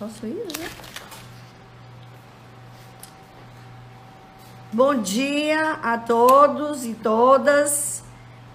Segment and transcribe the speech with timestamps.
[0.00, 0.66] Posso ir, né?
[4.72, 8.02] Bom dia a todos e todas.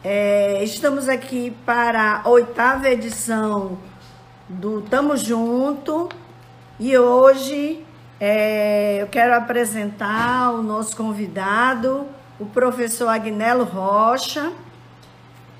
[0.04, 3.78] É, estamos aqui para a oitava edição
[4.50, 6.10] do Tamo Junto
[6.80, 7.86] e hoje
[8.20, 12.08] é, eu quero apresentar o nosso convidado,
[12.40, 14.52] o professor Agnello Rocha,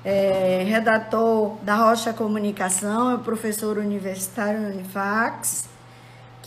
[0.04, 5.75] é, redator da Rocha Comunicação, é professor universitário no Unifax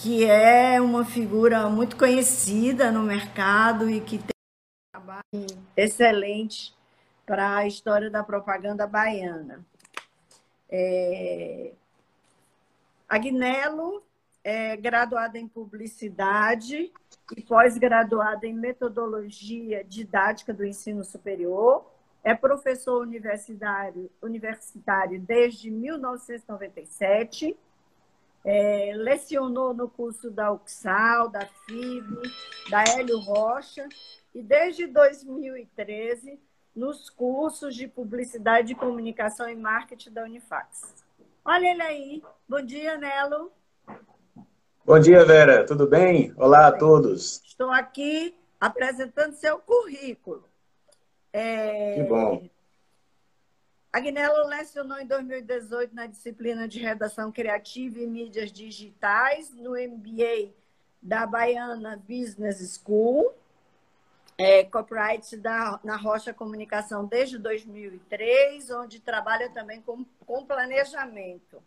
[0.01, 6.73] que é uma figura muito conhecida no mercado e que tem um trabalho excelente
[7.25, 9.59] para a história da propaganda baiana.
[10.69, 11.73] É...
[13.09, 14.01] Agnello
[14.41, 16.93] é graduada em publicidade
[17.35, 21.85] e pós-graduada em metodologia didática do ensino superior.
[22.23, 27.57] É professor universitário, universitário desde 1997
[28.45, 32.21] é, lecionou no curso da UXAL, da FIB,
[32.69, 33.87] da Hélio Rocha
[34.33, 36.39] e desde 2013
[36.75, 40.93] nos cursos de Publicidade, Comunicação e Marketing da Unifax.
[41.43, 42.23] Olha ele aí.
[42.47, 43.51] Bom dia, Nelo.
[44.85, 45.65] Bom dia, Vera.
[45.65, 46.33] Tudo bem?
[46.37, 47.41] Olá a todos.
[47.45, 50.43] Estou aqui apresentando seu currículo.
[51.33, 51.95] É...
[51.95, 52.49] Que bom.
[53.91, 60.53] Agnello lecionou em 2018 na disciplina de redação criativa e mídias digitais no MBA
[61.01, 63.33] da Baiana Business School,
[64.37, 71.63] é, copyright da, na Rocha Comunicação desde 2003, onde trabalha também com, com planejamento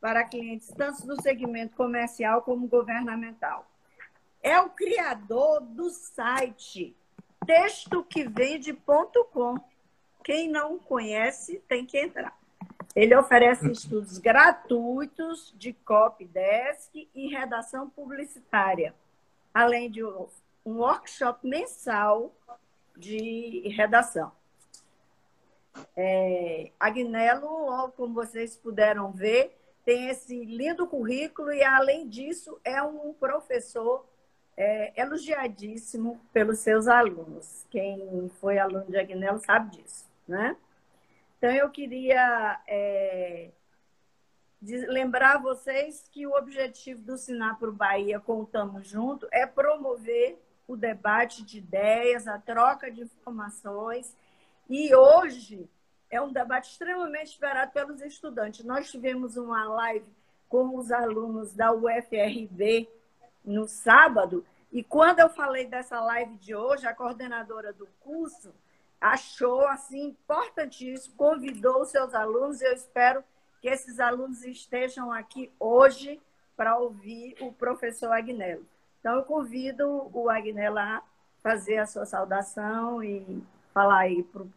[0.00, 3.68] para clientes, tanto no segmento comercial como governamental.
[4.40, 6.96] É o criador do site
[7.44, 9.58] textoquevende.com
[10.22, 12.36] quem não conhece tem que entrar.
[12.94, 18.94] Ele oferece estudos gratuitos de copy desk e redação publicitária,
[19.54, 20.26] além de um
[20.66, 22.34] workshop mensal
[22.96, 24.32] de redação.
[25.96, 33.12] É, Agnello, como vocês puderam ver, tem esse lindo currículo e, além disso, é um
[33.12, 34.04] professor
[34.56, 37.64] é, elogiadíssimo pelos seus alunos.
[37.70, 40.56] Quem foi aluno de Agnello sabe disso né?
[41.36, 43.50] Então, eu queria é,
[44.60, 51.58] lembrar vocês que o objetivo do Sinapro Bahia Contamos Junto é promover o debate de
[51.58, 54.14] ideias, a troca de informações.
[54.68, 55.68] E hoje
[56.10, 58.64] é um debate extremamente esperado pelos estudantes.
[58.64, 60.06] Nós tivemos uma live
[60.48, 62.88] com os alunos da UFRB
[63.44, 68.52] no sábado, e quando eu falei dessa live de hoje, a coordenadora do curso
[69.00, 72.60] achou assim importantíssimo, convidou os seus alunos.
[72.60, 73.22] Eu espero
[73.60, 76.20] que esses alunos estejam aqui hoje
[76.56, 78.64] para ouvir o professor Agnello.
[79.00, 81.02] Então, eu convido o Agnello a
[81.42, 83.42] fazer a sua saudação e
[83.72, 84.50] falar aí para o.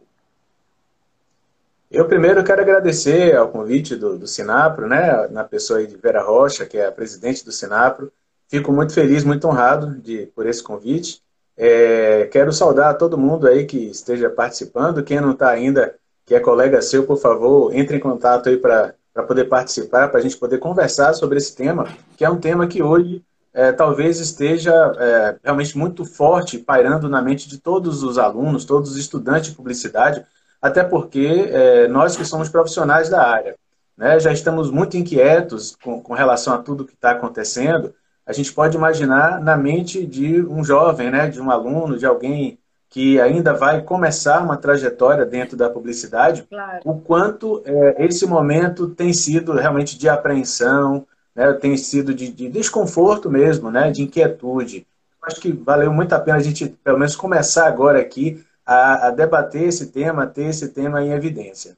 [1.92, 6.66] Eu primeiro quero agradecer ao convite do, do Sinapro, né, na pessoa de Vera Rocha,
[6.66, 8.12] que é a presidente do Sinapro.
[8.48, 11.22] Fico muito feliz, muito honrado de, por esse convite.
[11.64, 15.04] É, quero saudar todo mundo aí que esteja participando.
[15.04, 15.94] Quem não está ainda,
[16.26, 18.96] que é colega seu, por favor, entre em contato aí para
[19.28, 22.82] poder participar, para a gente poder conversar sobre esse tema, que é um tema que
[22.82, 23.24] hoje
[23.54, 28.90] é, talvez esteja é, realmente muito forte, pairando na mente de todos os alunos, todos
[28.90, 30.26] os estudantes de publicidade,
[30.60, 33.56] até porque é, nós que somos profissionais da área,
[33.96, 37.94] né, já estamos muito inquietos com, com relação a tudo que está acontecendo,
[38.26, 42.58] a gente pode imaginar na mente de um jovem, né, de um aluno, de alguém
[42.90, 46.82] que ainda vai começar uma trajetória dentro da publicidade, claro.
[46.84, 52.50] o quanto é, esse momento tem sido realmente de apreensão, né, tem sido de, de,
[52.50, 54.86] desconforto mesmo, né, de inquietude.
[55.22, 59.12] Acho que valeu muito a pena a gente, pelo menos, começar agora aqui a, a
[59.12, 61.78] debater esse tema, ter esse tema em evidência.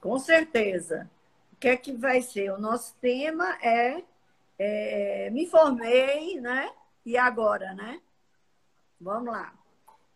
[0.00, 1.08] Com certeza.
[1.52, 2.50] O que é que vai ser?
[2.52, 4.02] O nosso tema é
[4.58, 6.70] é, me formei, né?
[7.04, 8.00] E agora, né?
[9.00, 9.52] Vamos lá.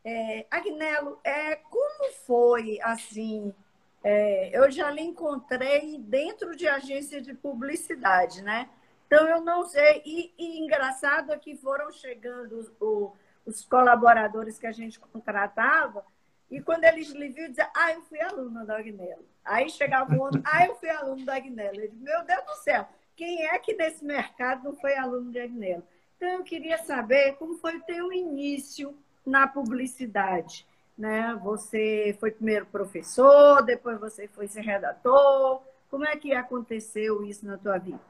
[0.05, 3.55] É, Agnello, é, como foi assim?
[4.03, 8.69] É, eu já lhe encontrei dentro de agência de publicidade, né?
[9.07, 10.03] Então eu não sei.
[10.05, 13.13] E, e engraçado é que foram chegando o,
[13.45, 16.05] os colaboradores que a gente contratava,
[16.51, 19.25] e quando eles lhe viram, diziam, ah, eu fui aluna da Agnello.
[19.45, 21.77] Aí chegava um outro, ah, eu fui aluno da Agnello.
[21.95, 22.89] Meu Deus do céu,
[23.20, 25.82] quem é que nesse mercado não foi aluno de Agnello?
[26.17, 28.94] Então, eu queria saber como foi o teu início
[29.26, 30.67] na publicidade.
[30.96, 31.38] Né?
[31.44, 35.61] Você foi primeiro professor, depois você foi ser redator.
[35.90, 38.00] Como é que aconteceu isso na tua vida?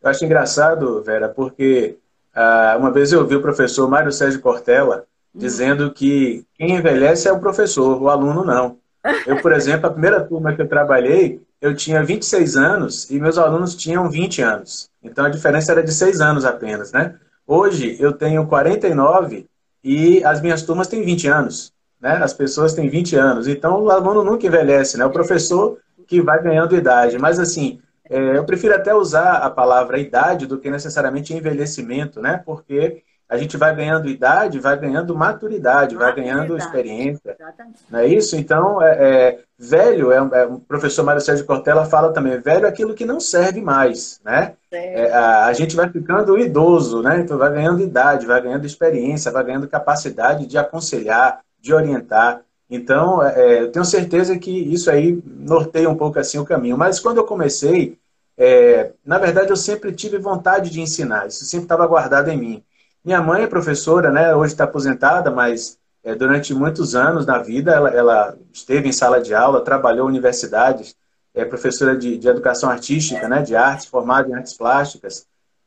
[0.00, 1.98] Eu acho engraçado, Vera, porque
[2.36, 4.98] uh, uma vez eu ouvi o professor Mário Sérgio Cortella
[5.34, 5.40] uhum.
[5.40, 8.78] dizendo que quem envelhece é o professor, o aluno não.
[9.26, 13.38] Eu, por exemplo, a primeira turma que eu trabalhei, eu tinha 26 anos e meus
[13.38, 14.90] alunos tinham 20 anos.
[15.02, 17.16] Então a diferença era de 6 anos apenas, né?
[17.46, 19.46] Hoje eu tenho 49
[19.82, 22.16] e as minhas turmas têm 20 anos, né?
[22.22, 23.48] As pessoas têm 20 anos.
[23.48, 25.04] Então o aluno nunca envelhece, né?
[25.04, 27.18] O professor que vai ganhando idade.
[27.18, 32.42] Mas assim, é, eu prefiro até usar a palavra idade do que necessariamente envelhecimento, né?
[32.44, 37.36] Porque a gente vai ganhando idade, vai ganhando maturidade, vai ganhando experiência.
[37.38, 37.78] Exatamente.
[37.90, 38.36] Não é isso?
[38.36, 42.68] Então, é, é velho, é, é, o professor Mário Sérgio Cortella fala também, velho é
[42.68, 44.52] aquilo que não serve mais, né?
[44.70, 47.20] É, a, a, gente vai ficando idoso, né?
[47.20, 52.42] Então, vai ganhando idade, vai ganhando experiência, vai ganhando capacidade de aconselhar, de orientar.
[52.70, 56.76] Então, é, é, eu tenho certeza que isso aí norteia um pouco assim o caminho.
[56.76, 57.98] Mas quando eu comecei,
[58.36, 61.26] é, na verdade, eu sempre tive vontade de ensinar.
[61.26, 62.62] Isso sempre estava guardado em mim.
[63.06, 64.34] Minha mãe é professora, né?
[64.34, 69.20] Hoje está aposentada, mas é, durante muitos anos na vida ela, ela, esteve em sala
[69.20, 70.96] de aula, trabalhou em universidades,
[71.32, 73.42] é professora de, de educação artística, né?
[73.42, 75.24] De artes, formada em artes plásticas.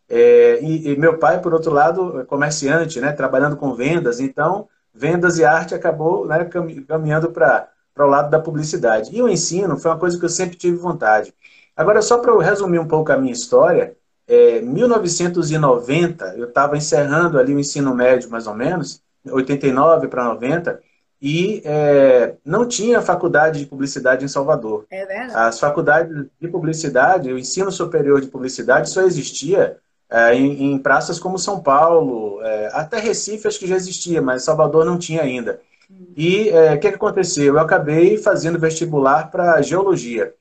[0.10, 3.14] É, e, e, meu pai, por outro lado, é comerciante, né?
[3.14, 4.20] Trabalhando com vendas.
[4.20, 6.44] Então, vendas e arte acabou né,
[6.86, 9.16] caminhando para o lado da publicidade.
[9.16, 11.34] E o ensino foi uma coisa que eu sempre tive vontade.
[11.74, 13.96] Agora, só para eu resumir um pouco a minha história,
[14.30, 20.80] é, 1990, eu estava encerrando ali o ensino médio, mais ou menos, 89 para 90,
[21.20, 24.86] e é, não tinha faculdade de publicidade em Salvador.
[24.92, 25.34] É verdade.
[25.36, 29.78] As faculdades de publicidade, o ensino superior de publicidade só existia
[30.10, 34.44] é, em, em, praças como São Paulo, é, até Recife acho que já existia, mas
[34.44, 35.60] Salvador não tinha ainda.
[35.90, 36.14] Hum.
[36.16, 37.56] E é, o que, que aconteceu?
[37.56, 40.34] Eu acabei fazendo vestibular para geologia.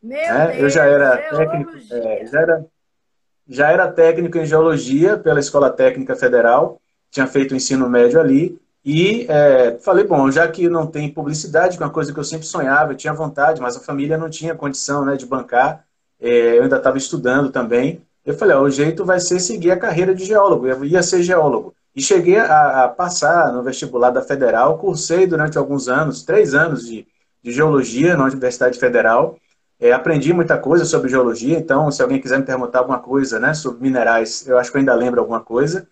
[0.00, 2.66] Meu Deus, eu já era técnico, é, já era
[3.52, 8.58] já era técnico em geologia pela Escola Técnica Federal, tinha feito o ensino médio ali,
[8.82, 12.24] e é, falei, bom, já que não tem publicidade, que é uma coisa que eu
[12.24, 15.84] sempre sonhava, eu tinha vontade, mas a família não tinha condição né, de bancar,
[16.18, 19.78] é, eu ainda estava estudando também, eu falei, ó, o jeito vai ser seguir a
[19.78, 21.74] carreira de geólogo, eu ia ser geólogo.
[21.94, 26.86] E cheguei a, a passar no vestibular da Federal, cursei durante alguns anos, três anos
[26.86, 27.06] de,
[27.42, 29.36] de geologia na Universidade Federal,
[29.82, 33.52] é, aprendi muita coisa sobre geologia, então se alguém quiser me perguntar alguma coisa né,
[33.52, 35.88] sobre minerais, eu acho que eu ainda lembro alguma coisa.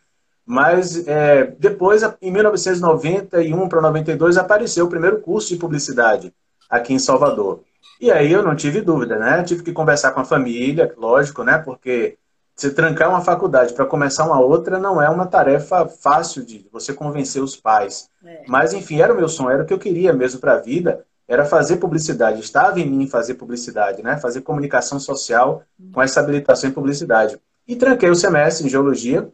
[0.47, 6.33] Mas é, depois, em 1991 para 92, apareceu o primeiro curso de publicidade
[6.69, 7.65] aqui em Salvador.
[8.01, 9.43] E aí eu não tive dúvida, né?
[9.43, 11.59] Tive que conversar com a família, lógico, né?
[11.59, 12.17] Porque
[12.55, 16.93] se trancar uma faculdade para começar uma outra não é uma tarefa fácil de você
[16.95, 18.09] convencer os pais.
[18.25, 18.43] É.
[18.47, 21.05] Mas, enfim, era o meu sonho, era o que eu queria mesmo para a vida
[21.31, 24.19] era fazer publicidade, estava em mim fazer publicidade, né?
[24.19, 25.63] fazer comunicação social
[25.93, 27.39] com essa habilitação em publicidade.
[27.69, 29.31] E tranquei o semestre em geologia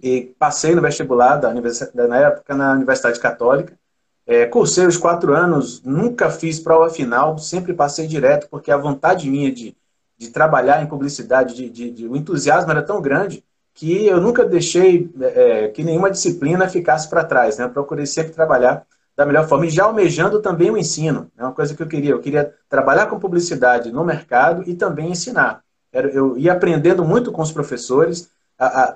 [0.00, 3.76] e passei no vestibular da universidade, na época na Universidade Católica.
[4.24, 9.28] É, cursei os quatro anos, nunca fiz prova final, sempre passei direto, porque a vontade
[9.28, 9.76] minha de,
[10.16, 13.44] de trabalhar em publicidade, de, de, de o entusiasmo era tão grande
[13.74, 17.58] que eu nunca deixei é, que nenhuma disciplina ficasse para trás.
[17.58, 17.64] Né?
[17.64, 18.86] Eu procurei sempre trabalhar
[19.16, 21.30] da melhor forma e já almejando também o ensino.
[21.36, 22.12] É uma coisa que eu queria.
[22.12, 25.62] Eu queria trabalhar com publicidade no mercado e também ensinar.
[25.92, 28.28] Eu ia aprendendo muito com os professores,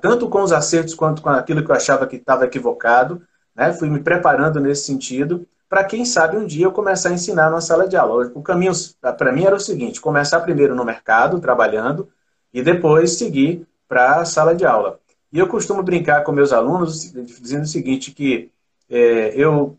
[0.03, 3.23] tanto com os acertos quanto com aquilo que eu achava que estava equivocado.
[3.55, 3.73] Né?
[3.73, 7.61] Fui me preparando nesse sentido para quem sabe um dia eu começar a ensinar na
[7.61, 8.33] sala de aula.
[8.35, 8.73] O caminho
[9.17, 12.09] para mim era o seguinte: começar primeiro no mercado, trabalhando,
[12.53, 14.99] e depois seguir para a sala de aula.
[15.33, 18.51] E eu costumo brincar com meus alunos dizendo o seguinte, que
[18.89, 19.77] é, eu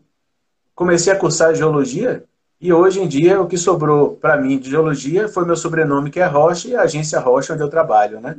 [0.80, 2.24] comecei a cursar geologia
[2.58, 6.18] e hoje em dia o que sobrou para mim de geologia foi meu sobrenome que
[6.18, 8.34] é Rocha e a agência Rocha onde eu trabalho, né?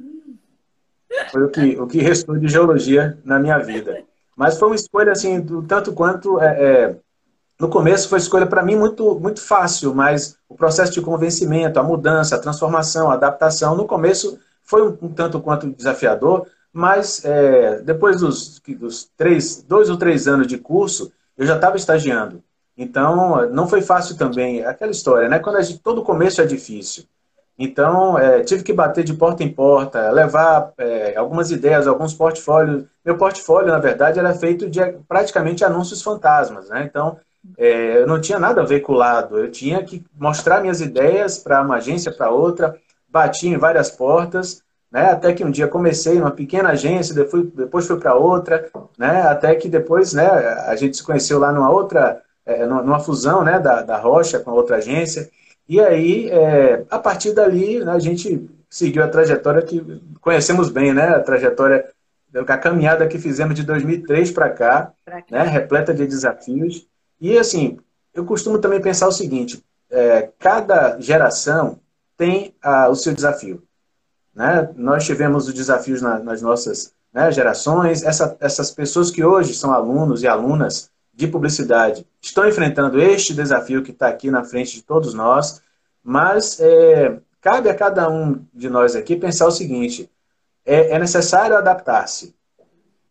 [1.32, 3.96] Foi o que, o que restou de geologia na minha vida.
[4.36, 6.96] Mas foi uma escolha assim, do tanto quanto é, é,
[7.60, 11.84] no começo foi escolha para mim muito muito fácil, mas o processo de convencimento, a
[11.84, 17.84] mudança, a transformação, a adaptação no começo foi um, um tanto quanto desafiador, mas é,
[17.84, 22.44] depois dos, dos três, dois ou três anos de curso eu já estava estagiando.
[22.78, 24.64] Então, não foi fácil também.
[24.64, 25.40] Aquela história, né?
[25.40, 27.04] Quando a gente, todo começo é difícil.
[27.58, 32.86] Então, é, tive que bater de porta em porta, levar é, algumas ideias, alguns portfólios.
[33.04, 36.84] Meu portfólio, na verdade, era feito de praticamente anúncios fantasmas, né?
[36.88, 37.18] Então,
[37.58, 39.40] é, eu não tinha nada veiculado.
[39.40, 42.78] Eu tinha que mostrar minhas ideias para uma agência, para outra,
[43.10, 45.12] bati em várias portas né?
[45.12, 49.22] Até que um dia comecei numa pequena agência, depois, depois fui para outra, né?
[49.22, 50.28] Até que depois, né?
[50.28, 53.60] A gente se conheceu lá numa outra, é, numa fusão, né?
[53.60, 55.30] Da, da Rocha com outra agência.
[55.68, 60.94] E aí, é, a partir dali, né, a gente seguiu a trajetória que conhecemos bem,
[60.94, 61.08] né?
[61.10, 61.86] A trajetória,
[62.36, 64.92] a caminhada que fizemos de 2003 para cá,
[65.30, 65.44] né?
[65.44, 66.86] repleta de desafios.
[67.20, 67.78] E, assim,
[68.14, 71.80] eu costumo também pensar o seguinte, é, cada geração
[72.18, 73.64] tem ah, o seu desafio.
[74.34, 74.70] Né?
[74.76, 79.74] Nós tivemos os desafios na, nas nossas né, gerações, essa, essas pessoas que hoje são
[79.74, 84.82] alunos e alunas de publicidade estão enfrentando este desafio que está aqui na frente de
[84.82, 85.62] todos nós,
[86.04, 90.10] mas é, cabe a cada um de nós aqui pensar o seguinte:
[90.66, 92.34] é, é necessário adaptar-se,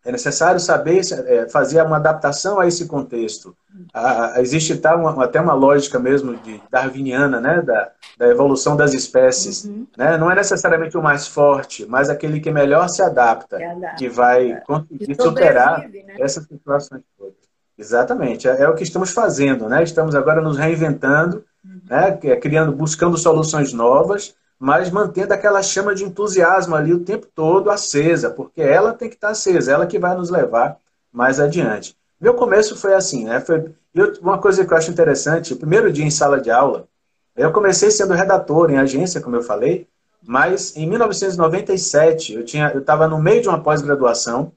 [0.05, 3.55] é necessário saber é, fazer uma adaptação a esse contexto.
[3.93, 8.95] A, existe tá uma, até uma lógica mesmo de darwiniana, né, da, da evolução das
[8.95, 9.65] espécies.
[9.65, 9.87] Uhum.
[9.97, 10.17] Né?
[10.17, 13.59] Não é necessariamente o mais forte, mas aquele que melhor se adapta,
[13.99, 16.17] que vai conseguir superar né?
[16.19, 17.35] essas situações todas.
[17.79, 19.83] Exatamente, é, é, o que estamos fazendo, né?
[19.83, 21.81] Estamos agora nos reinventando, uhum.
[21.89, 22.13] né?
[22.37, 28.29] criando, buscando soluções novas mas mantendo aquela chama de entusiasmo ali o tempo todo acesa,
[28.29, 30.77] porque ela tem que estar acesa, ela que vai nos levar
[31.11, 31.97] mais adiante.
[32.21, 33.41] Meu começo foi assim, né?
[33.41, 33.75] Foi
[34.21, 36.87] uma coisa que eu acho interessante, o primeiro dia em sala de aula,
[37.35, 39.87] eu comecei sendo redator em agência, como eu falei,
[40.23, 44.53] mas em 1997 eu tinha, eu estava no meio de uma pós-graduação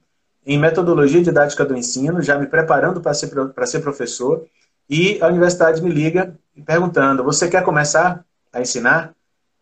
[0.46, 4.44] em metodologia didática do ensino, já me preparando para ser para ser professor,
[4.88, 9.14] e a universidade me liga perguntando: você quer começar a ensinar?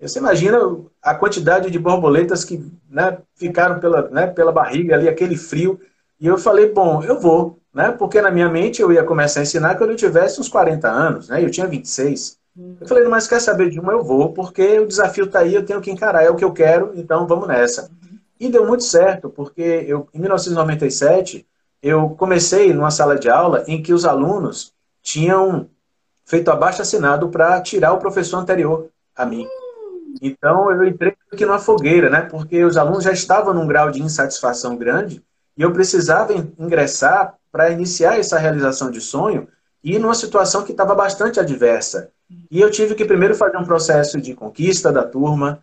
[0.03, 0.59] Você imagina
[1.01, 5.81] a quantidade de borboletas que né, ficaram pela, né, pela barriga ali, aquele frio.
[6.21, 7.93] E eu falei, bom, eu vou, né?
[7.93, 11.29] Porque na minha mente eu ia começar a ensinar quando eu tivesse uns 40 anos,
[11.29, 11.43] né?
[11.43, 12.37] Eu tinha 26.
[12.57, 12.77] Uhum.
[12.81, 13.93] Eu falei, mas quer saber de uma?
[13.93, 16.53] Eu vou, porque o desafio está aí, eu tenho que encarar, é o que eu
[16.53, 17.91] quero, então vamos nessa.
[18.39, 21.47] E deu muito certo, porque eu, em 1997
[21.83, 25.69] eu comecei numa sala de aula em que os alunos tinham
[26.25, 29.47] feito abaixo assinado para tirar o professor anterior a mim.
[30.23, 32.21] Então eu entrei aqui numa fogueira, né?
[32.23, 35.21] Porque os alunos já estavam num grau de insatisfação grande
[35.57, 39.49] e eu precisava ingressar para iniciar essa realização de sonho
[39.83, 42.11] e numa situação que estava bastante adversa.
[42.49, 45.61] E eu tive que primeiro fazer um processo de conquista da turma,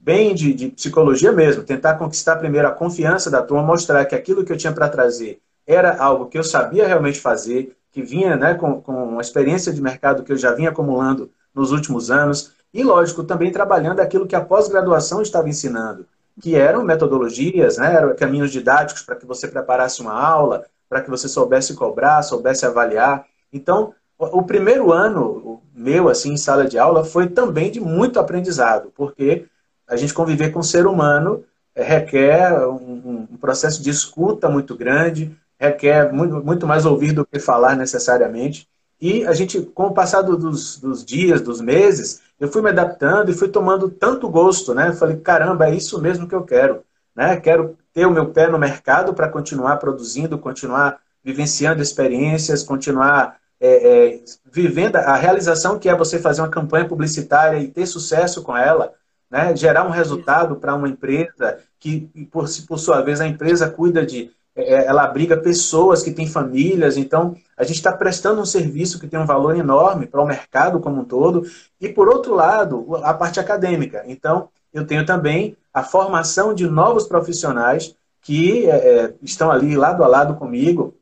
[0.00, 4.44] bem de, de psicologia mesmo, tentar conquistar primeiro a confiança da turma, mostrar que aquilo
[4.44, 8.54] que eu tinha para trazer era algo que eu sabia realmente fazer, que vinha né,
[8.54, 12.82] com, com uma experiência de mercado que eu já vinha acumulando nos últimos anos, e,
[12.82, 16.06] lógico, também trabalhando aquilo que a pós-graduação estava ensinando,
[16.40, 21.10] que eram metodologias, né, eram caminhos didáticos para que você preparasse uma aula, para que
[21.10, 23.24] você soubesse cobrar, soubesse avaliar.
[23.52, 28.92] Então, o primeiro ano meu, assim, em sala de aula, foi também de muito aprendizado,
[28.96, 29.46] porque
[29.86, 31.44] a gente conviver com o ser humano
[31.74, 37.76] é, requer um, processo de escuta muito grande, requer muito mais ouvir do que falar
[37.76, 38.68] necessariamente.
[39.00, 43.30] E a gente, com o passar dos, dos dias, dos meses, eu fui me adaptando
[43.30, 44.88] e fui tomando tanto gosto, né?
[44.88, 46.82] Eu falei, caramba, é isso mesmo que eu quero,
[47.14, 47.36] né?
[47.36, 54.14] Quero ter o meu pé no mercado para continuar produzindo, continuar vivenciando experiências, continuar é,
[54.14, 58.56] é, vivendo a realização que é você fazer uma campanha publicitária e ter sucesso com
[58.56, 58.92] ela,
[59.30, 59.54] né?
[59.54, 64.30] Gerar um resultado para uma empresa que, por, por sua vez, a empresa cuida de
[64.58, 69.18] ela abriga pessoas que têm famílias, então a gente está prestando um serviço que tem
[69.18, 71.44] um valor enorme para o mercado como um todo.
[71.80, 74.02] E, por outro lado, a parte acadêmica.
[74.06, 80.02] Então, eu tenho também a formação de novos profissionais que é, é estão ali lado
[80.02, 80.94] a lado comigo,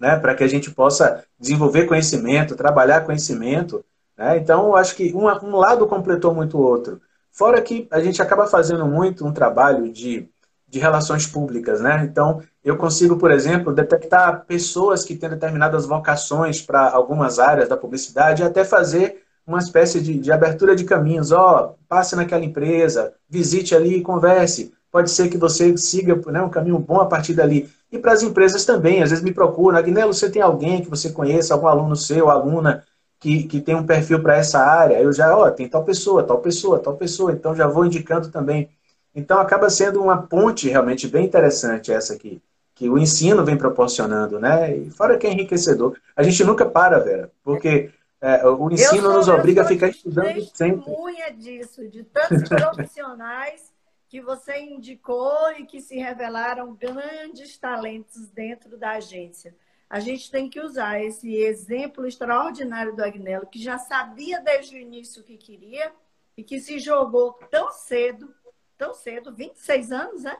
[0.00, 3.84] né, para que a gente possa desenvolver conhecimento, trabalhar conhecimento.
[4.16, 4.38] Né?
[4.38, 7.00] Então, eu acho que um, um lado completou muito o outro.
[7.30, 10.28] Fora que a gente acaba fazendo muito um trabalho de
[10.68, 12.04] de relações públicas, né?
[12.10, 17.76] Então, eu consigo, por exemplo, detectar pessoas que têm determinadas vocações para algumas áreas da
[17.76, 21.30] publicidade e até fazer uma espécie de, de abertura de caminhos.
[21.30, 24.74] Ó, oh, passe naquela empresa, visite ali e converse.
[24.90, 27.70] Pode ser que você siga né, um caminho bom a partir dali.
[27.92, 29.78] E para as empresas também, às vezes me procuram.
[29.78, 32.82] Agnello, você tem alguém que você conheça, algum aluno seu, aluna,
[33.20, 35.00] que, que tem um perfil para essa área?
[35.00, 37.32] Eu já, ó, oh, tem tal pessoa, tal pessoa, tal pessoa.
[37.32, 38.68] Então já vou indicando também
[39.16, 42.42] então, acaba sendo uma ponte realmente bem interessante essa aqui,
[42.74, 44.76] que o ensino vem proporcionando, né?
[44.76, 45.98] E fora que é enriquecedor.
[46.14, 50.38] A gente nunca para, Vera, porque é, o ensino sou, nos obriga a ficar estudando
[50.54, 50.84] sempre.
[50.84, 53.72] testemunha disso, de tantos profissionais
[54.06, 59.54] que você indicou e que se revelaram grandes talentos dentro da agência.
[59.88, 64.78] A gente tem que usar esse exemplo extraordinário do Agnello, que já sabia desde o
[64.78, 65.90] início o que queria
[66.36, 68.28] e que se jogou tão cedo
[68.76, 70.36] tão cedo, 26 anos, né?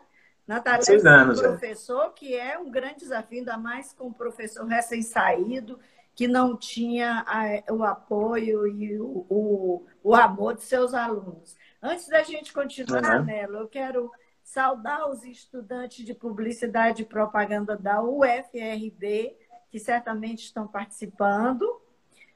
[0.46, 1.48] Na tarefa do é.
[1.48, 2.10] professor, é.
[2.10, 5.78] que é um grande desafio, ainda mais com o professor recém-saído,
[6.14, 7.24] que não tinha
[7.70, 11.56] o apoio e o, o, o, amor de seus alunos.
[11.82, 13.24] Antes da gente continuar, uhum.
[13.24, 14.10] Nelo, eu quero
[14.42, 19.36] saudar os estudantes de publicidade e propaganda da UFRB,
[19.68, 21.82] que certamente estão participando.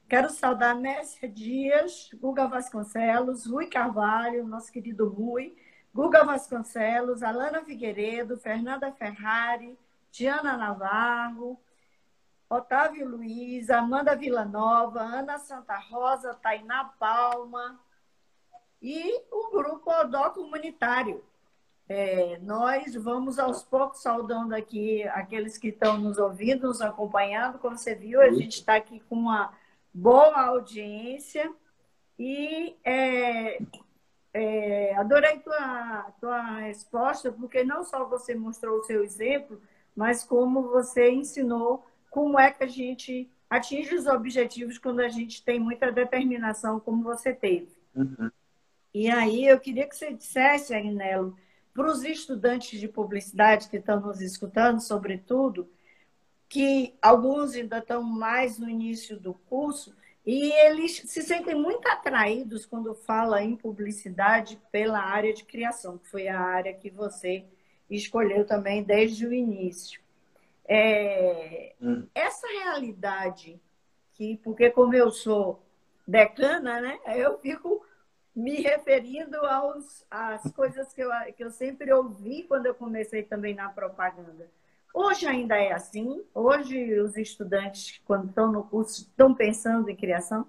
[0.07, 5.55] Quero saudar Mércia Dias, Guga Vasconcelos, Rui Carvalho, nosso querido Rui,
[5.93, 9.77] Guga Vasconcelos, Alana Figueiredo, Fernanda Ferrari,
[10.09, 11.59] Tiana Navarro,
[12.49, 17.79] Otávio Luiz, Amanda Villanova, Ana Santa Rosa, Tainá Palma
[18.81, 21.23] e o grupo Odó Comunitário.
[21.87, 27.59] É, nós vamos aos poucos saudando aqui aqueles que estão nos ouvindo, nos acompanhando.
[27.59, 29.53] Como você viu, a gente está aqui com uma
[29.93, 31.53] boa audiência
[32.17, 33.61] e é,
[34.33, 39.61] é, adorei tua, tua resposta, porque não só você mostrou o seu exemplo,
[39.95, 45.43] mas como você ensinou como é que a gente atinge os objetivos quando a gente
[45.43, 47.69] tem muita determinação, como você teve.
[47.95, 48.31] Uhum.
[48.93, 51.37] E aí eu queria que você dissesse, Agnello,
[51.73, 55.69] para os estudantes de publicidade que estão nos escutando, sobretudo,
[56.49, 62.65] que alguns ainda estão mais no início do curso, e eles se sentem muito atraídos
[62.65, 67.45] quando fala em publicidade pela área de criação, que foi a área que você
[67.89, 69.99] escolheu também desde o início.
[70.65, 72.07] É, hum.
[72.13, 73.59] Essa realidade,
[74.13, 75.61] que, porque como eu sou
[76.07, 77.83] decana, né, eu fico
[78.35, 83.53] me referindo aos, às coisas que eu, que eu sempre ouvi quando eu comecei também
[83.53, 84.49] na propaganda.
[84.93, 86.21] Hoje ainda é assim?
[86.33, 90.45] Hoje os estudantes, quando estão no curso, estão pensando em criação?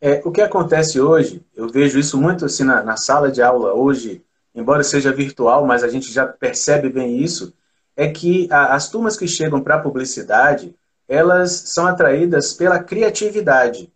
[0.00, 3.72] É, o que acontece hoje, eu vejo isso muito assim na, na sala de aula
[3.72, 4.24] hoje,
[4.54, 7.54] embora seja virtual, mas a gente já percebe bem isso,
[7.96, 10.76] é que a, as turmas que chegam para a publicidade,
[11.08, 13.92] elas são atraídas pela criatividade,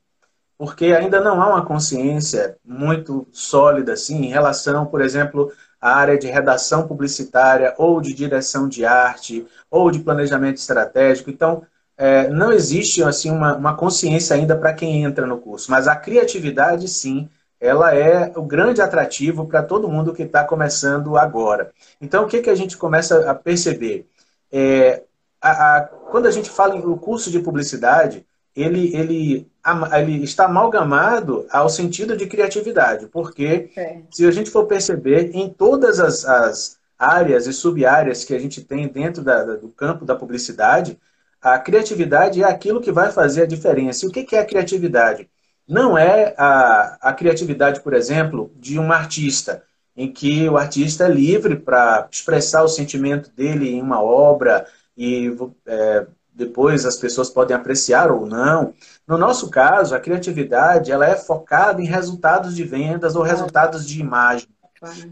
[0.57, 6.19] porque ainda não há uma consciência muito sólida assim em relação, por exemplo, à área
[6.19, 11.31] de redação publicitária ou de direção de arte ou de planejamento estratégico.
[11.31, 11.63] Então,
[11.97, 15.97] é, não existe assim uma, uma consciência ainda para quem entra no curso, mas a
[15.97, 17.29] criatividade sim
[17.61, 21.73] ela é o grande atrativo para todo mundo que está começando agora.
[22.01, 24.07] Então, o que, que a gente começa a perceber?
[24.53, 25.03] É,
[25.41, 28.25] a, a, quando a gente fala em o curso de publicidade,
[28.61, 29.47] ele, ele,
[29.93, 34.01] ele está amalgamado ao sentido de criatividade, porque é.
[34.11, 38.63] se a gente for perceber, em todas as, as áreas e sub-áreas que a gente
[38.63, 40.99] tem dentro da, do campo da publicidade,
[41.41, 44.05] a criatividade é aquilo que vai fazer a diferença.
[44.05, 45.29] E o que, é a criatividade?
[45.69, 49.63] não é a, a criatividade, por exemplo, de um artista,
[49.95, 54.67] em que o artista é livre para expressar o sentimento dele em uma obra
[54.97, 55.31] e
[55.67, 56.07] é,
[56.39, 58.73] depois as pessoas podem apreciar ou não.
[59.07, 64.01] No nosso caso, a criatividade ela é focada em resultados de vendas ou resultados de
[64.01, 64.49] imagem.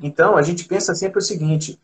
[0.00, 1.80] Então, a gente pensa sempre o seguinte: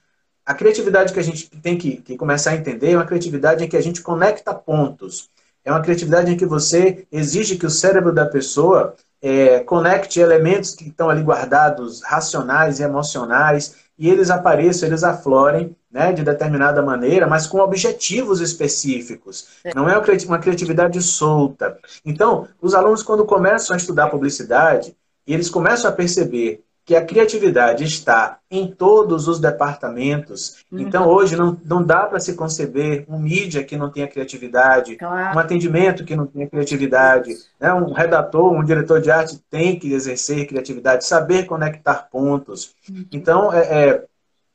[0.46, 3.68] a criatividade que a gente tem que, que começar a entender é uma criatividade em
[3.68, 5.28] que a gente conecta pontos.
[5.64, 10.74] É uma criatividade em que você exige que o cérebro da pessoa é, conecte elementos
[10.74, 16.82] que estão ali guardados, racionais e emocionais, e eles apareçam, eles aflorem né, de determinada
[16.82, 19.48] maneira, mas com objetivos específicos.
[19.62, 19.72] É.
[19.74, 21.78] Não é uma criatividade solta.
[22.04, 27.85] Então, os alunos, quando começam a estudar publicidade, eles começam a perceber que a criatividade
[27.85, 30.64] está em todos os departamentos.
[30.71, 30.81] Uhum.
[30.81, 35.37] Então, hoje, não, não dá para se conceber um mídia que não tenha criatividade, claro.
[35.37, 37.73] um atendimento que não tenha criatividade, né?
[37.73, 42.75] um redator, um diretor de arte tem que exercer criatividade, saber conectar pontos.
[42.90, 43.07] Uhum.
[43.12, 44.05] Então, é, é,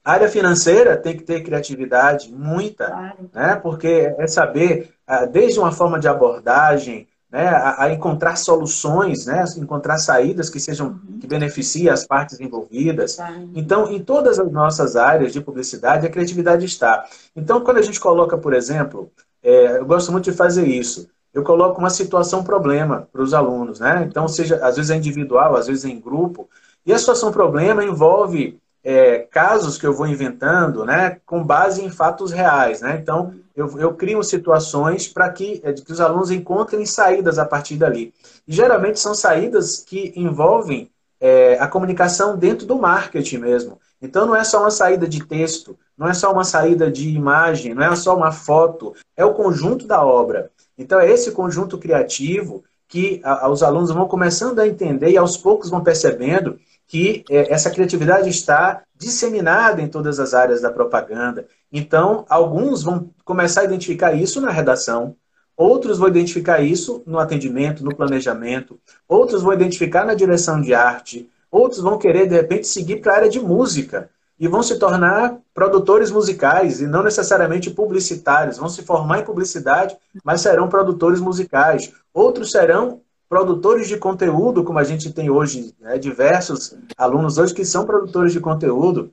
[0.04, 3.30] a área financeira tem que ter criatividade, muita, claro.
[3.34, 3.56] né?
[3.56, 9.45] porque é saber, ah, desde uma forma de abordagem, né, a, a, encontrar soluções, né,
[9.58, 13.19] encontrar saídas que sejam que beneficiem as partes envolvidas.
[13.54, 17.06] Então, em todas as nossas áreas de publicidade, a criatividade está.
[17.36, 19.12] Então, quando a gente coloca, por exemplo,
[19.43, 21.08] é, eu gosto muito de fazer isso.
[21.32, 24.08] Eu coloco uma situação problema para os alunos, né?
[24.10, 26.50] Então, seja às vezes é individual, às vezes é em grupo.
[26.84, 31.89] E a situação problema envolve é, casos que eu vou inventando, né, com base em
[31.91, 32.97] fatos reais, né?
[33.00, 37.76] Então, eu, eu crio situações para que, é, que os alunos encontrem saídas a partir
[37.76, 38.13] dali.
[38.48, 43.80] E geralmente são saídas que envolvem é, a comunicação dentro do marketing mesmo.
[44.00, 47.74] Então, não é só uma saída de texto, não é só uma saída de imagem,
[47.74, 50.52] não é só uma foto, é o conjunto da obra.
[50.78, 55.36] Então, é esse conjunto criativo que a, os alunos vão começando a entender e aos
[55.36, 61.45] poucos vão percebendo que é, essa criatividade está disseminada em todas as áreas da propaganda.
[61.71, 65.15] Então, alguns vão começar a identificar isso na redação,
[65.56, 71.30] outros vão identificar isso no atendimento, no planejamento, outros vão identificar na direção de arte,
[71.52, 75.38] outros vão querer, de repente, seguir para a área de música e vão se tornar
[75.54, 78.58] produtores musicais e não necessariamente publicitários.
[78.58, 81.91] Vão se formar em publicidade, mas serão produtores musicais.
[82.13, 87.66] Outros serão produtores de conteúdo, como a gente tem hoje, né, diversos alunos hoje que
[87.66, 89.12] são produtores de conteúdo.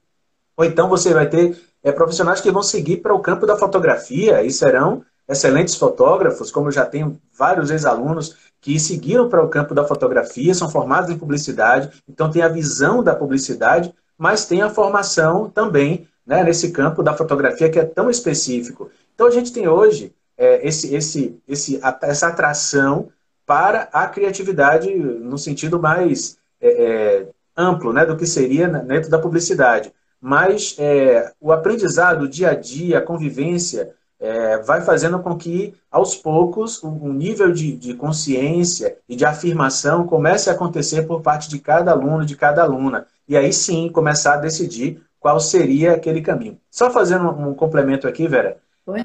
[0.57, 4.43] Ou então você vai ter é, profissionais que vão seguir para o campo da fotografia
[4.43, 9.85] e serão excelentes fotógrafos, como já tenho vários ex-alunos que seguiram para o campo da
[9.85, 15.51] fotografia, são formados em publicidade, então tem a visão da publicidade, mas tem a formação
[15.51, 18.91] também né, nesse campo da fotografia que é tão específico.
[19.15, 23.09] Então a gente tem hoje é, esse, esse, esse, essa atração
[23.47, 29.19] para a criatividade no sentido mais é, é, amplo né, do que seria dentro da
[29.19, 29.93] publicidade.
[30.21, 35.75] Mas é, o aprendizado, o dia a dia, a convivência, é, vai fazendo com que,
[35.91, 41.49] aos poucos, o, nível de, de, consciência e de afirmação comece a acontecer por parte
[41.51, 43.07] de cada aluno, de cada aluna.
[43.29, 46.59] E aí sim começar a decidir qual seria aquele caminho.
[46.71, 48.57] Só fazendo um, um complemento aqui, Vera.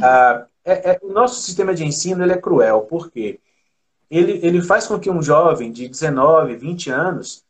[0.01, 3.39] Ah, é, é, o nosso sistema de ensino ele é cruel, por quê?
[4.09, 7.43] Ele, ele faz com que um jovem de 19, 20 anos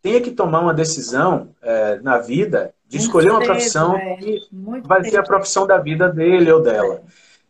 [0.00, 4.16] tenha que tomar uma decisão é, na vida de muito escolher uma profissão é.
[4.16, 4.40] que
[4.84, 6.94] vai ser a profissão da vida dele ou dela.
[6.94, 7.00] É.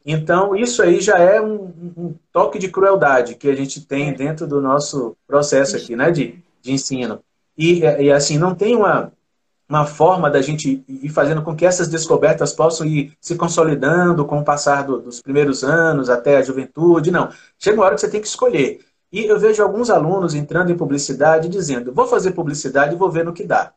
[0.04, 4.12] Então, isso aí já é um, um, toque de crueldade que a gente tem é.
[4.12, 7.20] dentro do nosso processo aqui, né, de, de ensino.
[7.56, 9.12] E, e assim, não tem uma,
[9.68, 14.38] uma forma da gente ir fazendo com que essas descobertas possam ir se consolidando com
[14.38, 17.10] o passar do, dos primeiros anos até a juventude.
[17.10, 17.28] Não.
[17.58, 18.80] Chega uma hora que você tem que escolher.
[19.12, 23.24] E eu vejo alguns alunos entrando em publicidade dizendo: vou fazer publicidade e vou ver
[23.24, 23.72] no que dá.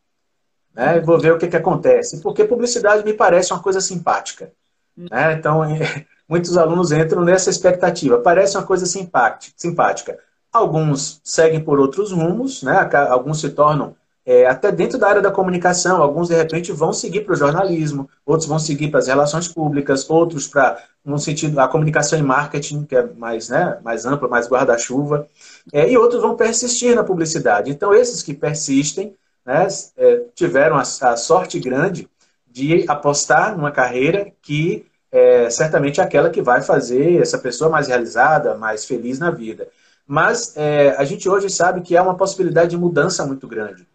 [0.74, 1.02] Né?
[1.02, 2.22] Vou ver o que, que acontece.
[2.22, 4.52] Porque publicidade me parece uma coisa simpática.
[4.96, 5.34] Né?
[5.34, 5.62] Então,
[6.28, 8.20] muitos alunos entram nessa expectativa.
[8.20, 10.18] Parece uma coisa simpática.
[10.54, 12.90] Alguns seguem por outros rumos, né?
[13.10, 17.22] alguns se tornam é, até dentro da área da comunicação, alguns de repente vão seguir
[17.22, 21.68] para o jornalismo, outros vão seguir para as relações públicas, outros para, no sentido, a
[21.68, 25.28] comunicação e marketing, que é mais, né, mais ampla, mais guarda-chuva,
[25.74, 27.72] é, e outros vão persistir na publicidade.
[27.72, 32.08] Então, esses que persistem né, é, tiveram a, a, sorte grande
[32.50, 37.88] de apostar numa carreira que é certamente é aquela que vai fazer essa pessoa mais
[37.88, 39.68] realizada, mais feliz na vida.
[40.08, 43.86] Mas é, a gente hoje sabe que há uma possibilidade de mudança muito grande.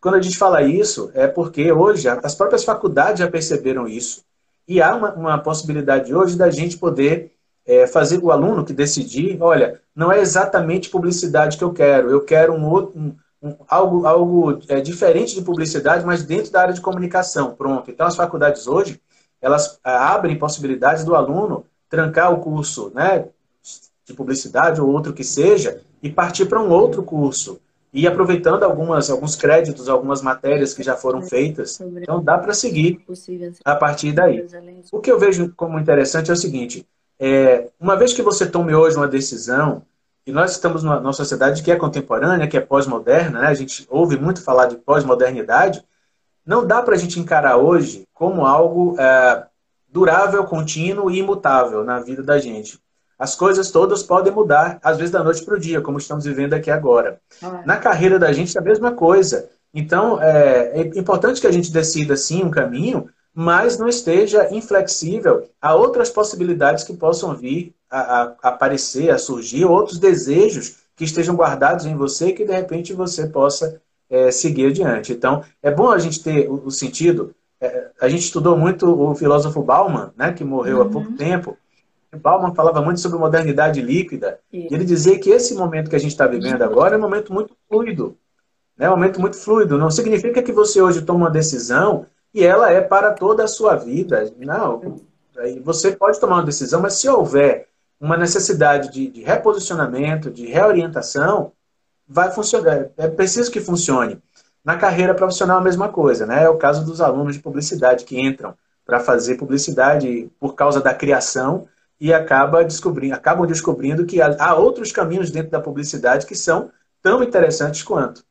[0.00, 4.22] Quando a gente fala isso, é porque hoje as próprias faculdades já perceberam isso
[4.68, 7.32] e há uma, uma possibilidade hoje da gente poder
[7.66, 12.20] é, fazer o aluno que decidir, olha, não é exatamente publicidade que eu quero, eu
[12.20, 16.74] quero um outro, um, um, algo, algo é, diferente de publicidade, mas dentro da área
[16.74, 17.54] de comunicação.
[17.54, 17.90] Pronto.
[17.90, 19.00] Então as faculdades hoje
[19.40, 23.26] elas é, abrem possibilidades do aluno trancar o curso, né,
[24.04, 27.60] de publicidade ou outro que seja e partir para um outro curso
[27.96, 31.80] e aproveitando algumas, alguns créditos, algumas matérias que já foram feitas.
[31.80, 33.02] Então, dá para seguir
[33.64, 34.46] a partir daí.
[34.92, 36.86] O que eu vejo como interessante é o seguinte:
[37.18, 39.82] é, uma vez que você tome hoje uma decisão,
[40.26, 43.46] e nós estamos numa, numa sociedade que é contemporânea, que é pós-moderna, né?
[43.46, 45.82] a gente ouve muito falar de pós-modernidade,
[46.44, 49.46] não dá para a gente encarar hoje como algo é,
[49.88, 52.78] durável, contínuo e imutável na vida da gente.
[53.18, 56.54] As coisas todas podem mudar, às vezes da noite para o dia, como estamos vivendo
[56.54, 57.18] aqui agora.
[57.42, 57.62] Ah.
[57.64, 59.48] Na carreira da gente é a mesma coisa.
[59.72, 65.48] Então, é, é importante que a gente decida sim um caminho, mas não esteja inflexível
[65.60, 71.36] a outras possibilidades que possam vir a, a, aparecer, a surgir, outros desejos que estejam
[71.36, 75.12] guardados em você que de repente você possa é, seguir adiante.
[75.12, 77.34] Então, é bom a gente ter o, o sentido.
[77.60, 80.82] É, a gente estudou muito o filósofo Bauman, né, que morreu uhum.
[80.82, 81.56] há pouco tempo,
[82.14, 84.38] Bauman falava muito sobre modernidade líquida.
[84.52, 87.32] E ele dizia que esse momento que a gente está vivendo agora é um momento
[87.32, 88.16] muito fluido.
[88.78, 89.78] É um momento muito fluido.
[89.78, 93.74] Não significa que você hoje toma uma decisão e ela é para toda a sua
[93.76, 94.30] vida.
[94.38, 95.00] Não.
[95.62, 97.68] Você pode tomar uma decisão, mas se houver
[98.00, 101.52] uma necessidade de, de reposicionamento, de reorientação,
[102.06, 102.88] vai funcionar.
[102.96, 104.18] É preciso que funcione.
[104.64, 106.26] Na carreira profissional, a mesma coisa.
[106.26, 106.44] Né?
[106.44, 110.94] É o caso dos alunos de publicidade que entram para fazer publicidade por causa da
[110.94, 111.66] criação
[111.98, 116.70] e acaba descobrindo, acabam descobrindo que há outros caminhos dentro da publicidade que são
[117.02, 118.24] tão interessantes quanto.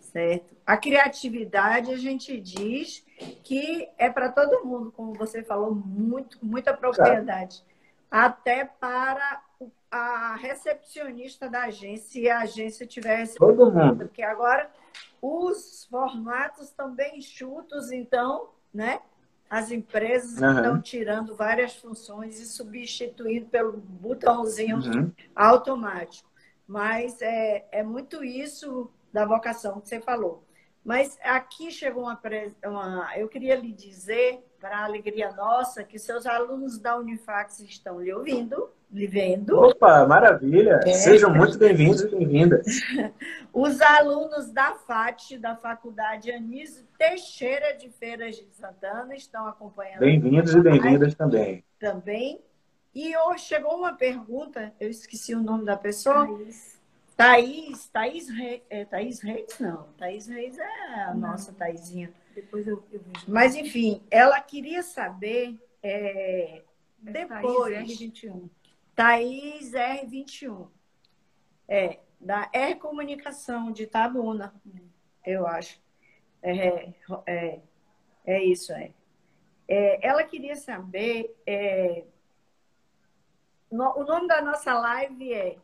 [0.00, 0.54] Certo.
[0.66, 3.04] A criatividade, a gente diz
[3.42, 7.62] que é para todo mundo, como você falou, muito, muita propriedade.
[8.10, 9.42] Até para
[9.90, 13.36] a recepcionista da agência, se a agência tivesse.
[13.36, 13.98] Todo mundo.
[13.98, 14.70] Porque agora
[15.20, 19.00] os formatos também enxutos, então, né?
[19.48, 20.56] As empresas uhum.
[20.56, 25.12] estão tirando várias funções e substituindo pelo botãozinho uhum.
[25.34, 26.28] automático.
[26.66, 30.44] Mas é, é muito isso da vocação que você falou.
[30.84, 32.20] Mas aqui chegou uma,
[32.64, 38.00] uma eu queria lhe dizer, para a alegria nossa, que seus alunos da Unifax estão
[38.00, 39.60] lhe ouvindo, lhe vendo.
[39.60, 40.80] Opa, maravilha!
[40.86, 40.94] É.
[40.94, 42.64] Sejam muito bem-vindos e bem-vindas.
[43.52, 50.00] Os alunos da FAT, da Faculdade Anísio Teixeira de Feiras de Santana, estão acompanhando.
[50.00, 51.62] Bem-vindos e bem-vindas também.
[51.78, 52.40] Também.
[52.94, 56.26] E hoje chegou uma pergunta, eu esqueci o nome da pessoa.
[56.26, 56.80] Thaís.
[57.14, 59.86] Thaís, Thaís, Reis, é, Thaís Reis, não.
[59.98, 61.32] Thaís Reis é a não.
[61.32, 62.10] nossa Thaisinha.
[62.34, 63.26] Depois eu, eu vejo.
[63.28, 66.62] Mas, enfim, ela queria saber é, é
[67.12, 67.74] depois.
[67.74, 68.50] Thaís R21.
[68.94, 70.68] Thaís R21.
[71.68, 74.54] É, da R Comunicação de Tabuna,
[75.24, 75.80] eu acho.
[76.42, 76.92] É,
[77.26, 77.60] é,
[78.26, 78.92] é isso, é.
[79.68, 80.06] é.
[80.06, 81.34] Ela queria saber.
[81.46, 82.04] É,
[83.70, 85.56] no, o nome da nossa live é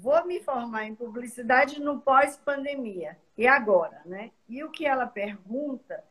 [0.00, 3.16] vou me formar em publicidade no pós-pandemia.
[3.36, 4.30] E agora, né?
[4.48, 6.02] E o que ela pergunta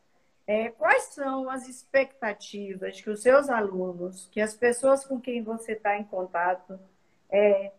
[0.46, 5.72] é quais são as expectativas que os seus alunos, que as pessoas com quem você
[5.72, 6.78] está em contato,
[7.28, 7.72] é,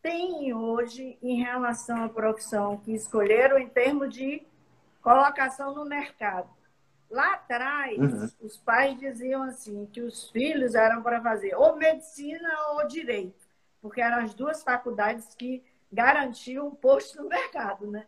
[0.00, 4.46] têm hoje em relação à profissão que escolheram em termos de
[5.02, 6.48] colocação no mercado.
[7.10, 8.30] Lá atrás, uhum.
[8.42, 13.43] os pais diziam assim que os filhos eram para fazer ou medicina ou direito
[13.84, 18.06] porque eram as duas faculdades que garantiam um posto no mercado, né?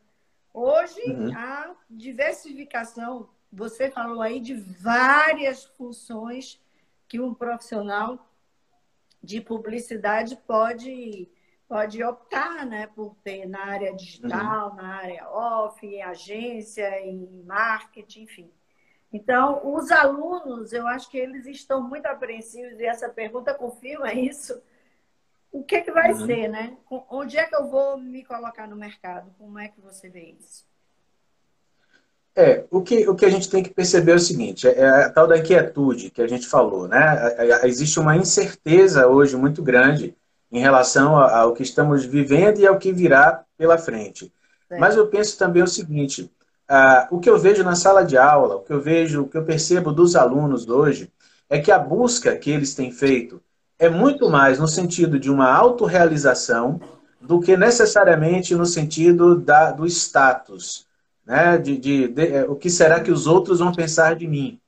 [0.50, 1.36] Hoje, uhum.
[1.36, 6.58] a diversificação, você falou aí de várias funções
[7.06, 8.26] que um profissional
[9.22, 11.28] de publicidade pode,
[11.68, 14.76] pode optar né, por ter na área digital, uhum.
[14.76, 18.50] na área off, em agência, em marketing, enfim.
[19.12, 24.58] Então, os alunos, eu acho que eles estão muito apreensivos, e essa pergunta confirma isso,
[25.56, 26.26] o que, é que vai uhum.
[26.26, 26.76] ser, né?
[27.10, 29.30] Onde é que eu vou me colocar no mercado?
[29.38, 30.64] Como é que você vê isso?
[32.34, 35.10] É, o que, o que a gente tem que perceber é o seguinte, é a
[35.10, 37.34] tal da inquietude que a gente falou, né?
[37.64, 40.14] Existe uma incerteza hoje muito grande
[40.52, 44.30] em relação ao que estamos vivendo e ao que virá pela frente.
[44.68, 44.78] É.
[44.78, 46.30] Mas eu penso também o seguinte,
[47.10, 49.44] o que eu vejo na sala de aula, o que eu vejo, o que eu
[49.44, 51.10] percebo dos alunos hoje,
[51.48, 53.40] é que a busca que eles têm feito
[53.78, 56.80] é muito mais no sentido de uma autorrealização
[57.20, 60.86] do que necessariamente no sentido da, do status,
[61.26, 61.58] né?
[61.58, 64.58] De, de, de, é, o que será que os outros vão pensar de mim.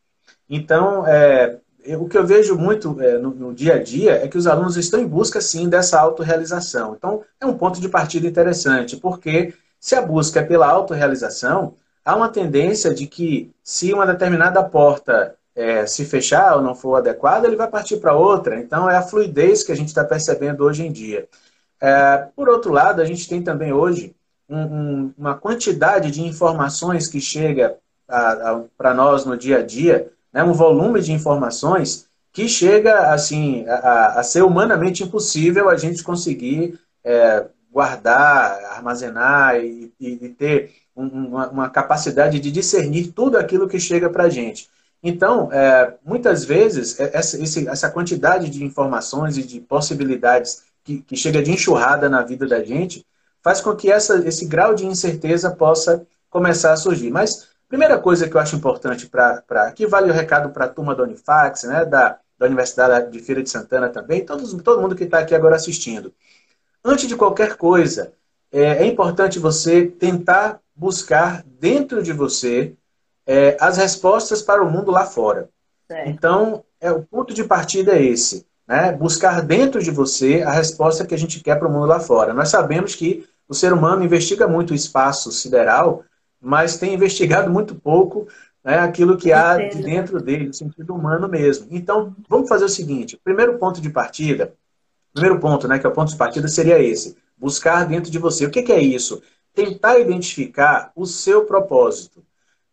[0.51, 1.59] Então, é,
[1.97, 4.77] o que eu vejo muito é, no, no, dia a dia é que os alunos
[4.77, 6.94] estão em busca, sim, dessa autorrealização.
[6.97, 12.16] Então, é um ponto de partida interessante, porque se a busca é pela autorrealização, há
[12.16, 17.44] uma tendência de que, se uma determinada porta é, se fechar ou não for adequado,
[17.44, 18.61] ele vai partir para outra.
[18.61, 21.29] Então, é a fluidez que a gente está percebendo hoje em dia.
[21.81, 24.14] É, por outro lado, a gente tem também hoje
[24.49, 27.77] um, um, uma quantidade de informações que chega
[28.79, 34.21] para nós no dia a dia, né, um volume de informações que chega assim a,
[34.21, 41.68] a ser humanamente impossível a gente conseguir é, guardar, armazenar e, e ter uma, uma,
[41.68, 44.71] capacidade de discernir tudo aquilo que chega para a gente.
[45.03, 47.39] Então, é, muitas vezes, é, essa,
[47.71, 52.63] essa quantidade de informações e de possibilidades que, que chega de enxurrada na vida da
[52.65, 53.07] gente
[53.43, 57.11] faz com que essa, esse grau de incerteza possa começar a surgir.
[57.11, 59.43] Mas, primeira coisa que eu acho importante para.
[59.67, 63.43] Aqui vale o recado para a turma da Unifax, né, da, da Universidade de Feira
[63.43, 66.13] de Santana também, todos, todo mundo que está aqui agora assistindo.
[66.85, 68.13] Antes de qualquer coisa,
[68.51, 72.75] é, é importante você tentar buscar dentro de você
[73.29, 75.51] é, as respostas para o mundo lá fora.
[75.91, 76.09] É.
[76.09, 78.47] Então, é, o ponto de partida é esse.
[78.67, 78.93] Né?
[78.93, 82.33] Buscar dentro de você a resposta que a gente quer para o mundo lá fora.
[82.33, 86.05] Nós sabemos que o ser humano investiga muito o espaço sideral,
[86.41, 88.27] mas tem investigado muito pouco
[88.64, 91.67] né, aquilo que há de dentro dele, no sentido humano mesmo.
[91.71, 94.55] Então, vamos fazer o seguinte: primeiro ponto de partida,
[95.12, 98.47] primeiro ponto, né, que é o ponto de partida, seria esse: buscar dentro de você.
[98.47, 99.23] O que, que é isso?
[99.55, 102.23] Tentar identificar o seu propósito.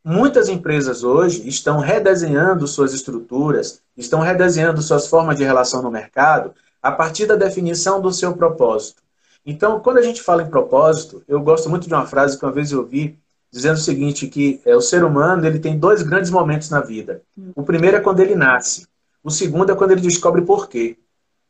[0.08, 6.54] Muitas empresas hoje estão redesenhando suas estruturas, estão redesenhando suas formas de relação no mercado
[6.80, 9.02] a partir da definição do seu propósito.
[9.44, 12.52] Então, quando a gente fala em propósito, eu gosto muito de uma frase que uma
[12.52, 13.18] vez eu ouvi
[13.52, 17.24] dizendo o seguinte, que é, o ser humano ele tem dois grandes momentos na vida.
[17.56, 18.86] O primeiro é quando ele nasce.
[19.24, 21.00] O segundo é quando ele descobre por quê.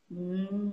[0.09, 0.71] Hum.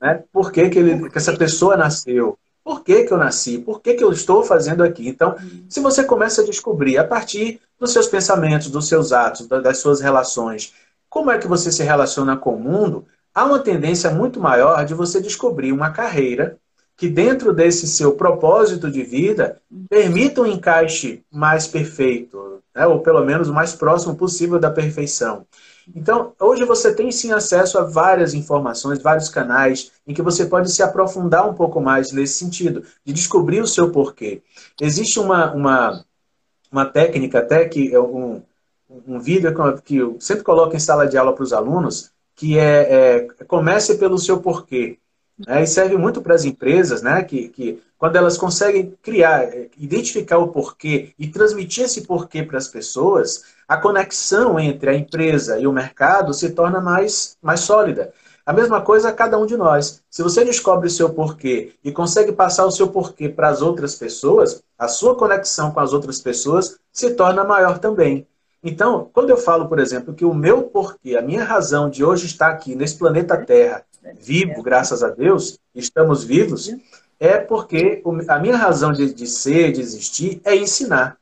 [0.00, 0.24] Né?
[0.32, 2.38] Por que, que, ele, que essa pessoa nasceu?
[2.64, 3.58] Por que, que eu nasci?
[3.58, 5.08] Por que, que eu estou fazendo aqui?
[5.08, 5.36] Então,
[5.68, 10.00] se você começa a descobrir a partir dos seus pensamentos, dos seus atos, das suas
[10.00, 10.72] relações,
[11.08, 14.94] como é que você se relaciona com o mundo, há uma tendência muito maior de
[14.94, 16.56] você descobrir uma carreira
[16.96, 22.86] que dentro desse seu propósito de vida permita um encaixe mais perfeito, né?
[22.86, 25.44] ou pelo menos o mais próximo possível da perfeição.
[25.94, 30.70] Então, hoje você tem sim acesso a várias informações, vários canais em que você pode
[30.70, 34.42] se aprofundar um pouco mais nesse sentido, de descobrir o seu porquê.
[34.80, 36.04] Existe uma, uma,
[36.70, 38.42] uma técnica até que é um,
[39.06, 39.52] um vídeo
[39.84, 43.98] que eu sempre coloco em sala de aula para os alunos, que é, é comece
[43.98, 44.98] pelo seu porquê.
[45.38, 45.62] Né?
[45.62, 47.22] E serve muito para as empresas, né?
[47.22, 52.66] que, que quando elas conseguem criar, identificar o porquê e transmitir esse porquê para as
[52.66, 58.12] pessoas, a conexão entre a empresa e o mercado se torna mais, mais sólida.
[58.44, 60.02] A mesma coisa a cada um de nós.
[60.10, 63.94] Se você descobre o seu porquê e consegue passar o seu porquê para as outras
[63.94, 68.26] pessoas, a sua conexão com as outras pessoas se torna maior também.
[68.64, 72.26] Então, quando eu falo, por exemplo, que o meu porquê, a minha razão de hoje
[72.26, 73.84] estar aqui nesse planeta Terra,
[74.20, 76.68] vivo, graças a Deus, estamos vivos,
[77.22, 81.16] é porque a minha razão de, de ser, de existir, é ensinar.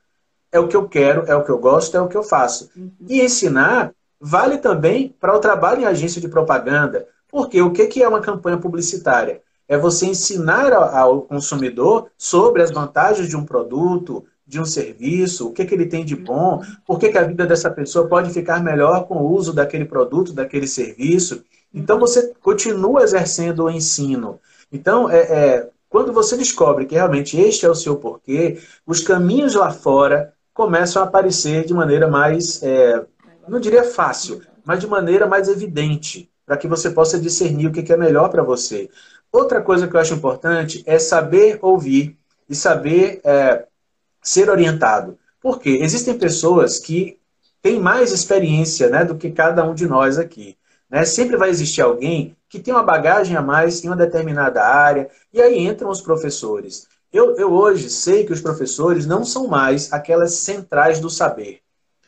[0.51, 2.71] É o que eu quero, é o que eu gosto, é o que eu faço.
[3.07, 7.07] E ensinar vale também para o trabalho em agência de propaganda.
[7.29, 9.43] Porque o que é uma campanha publicitária?
[9.69, 15.53] É você ensinar ao consumidor sobre as vantagens de um produto, de um serviço, o
[15.53, 18.63] que, que ele tem de bom, por que, que a vida dessa pessoa pode ficar
[18.63, 21.45] melhor com o uso daquele produto, daquele serviço.
[21.75, 24.41] Então você continua exercendo o ensino.
[24.73, 29.57] Então, é, é, quando você descobre que realmente este é o seu porquê, os caminhos
[29.57, 33.05] lá fora começam a aparecer de maneira mais, é,
[33.49, 37.93] não diria fácil, mas de maneira mais evidente, para que você possa discernir o que
[37.93, 38.89] é melhor para você.
[39.33, 42.17] Outra coisa que eu acho importante é saber ouvir
[42.49, 43.67] e saber é,
[44.23, 45.19] ser orientado.
[45.41, 47.19] Porque existem pessoas que
[47.61, 50.57] têm mais experiência né, do que cada um de nós aqui.
[50.91, 51.05] Né?
[51.05, 55.41] Sempre vai existir alguém que tem uma bagagem a mais em uma determinada área, e
[55.41, 56.89] aí entram os professores.
[57.13, 61.61] Eu, eu hoje sei que os professores não são mais aquelas centrais do saber.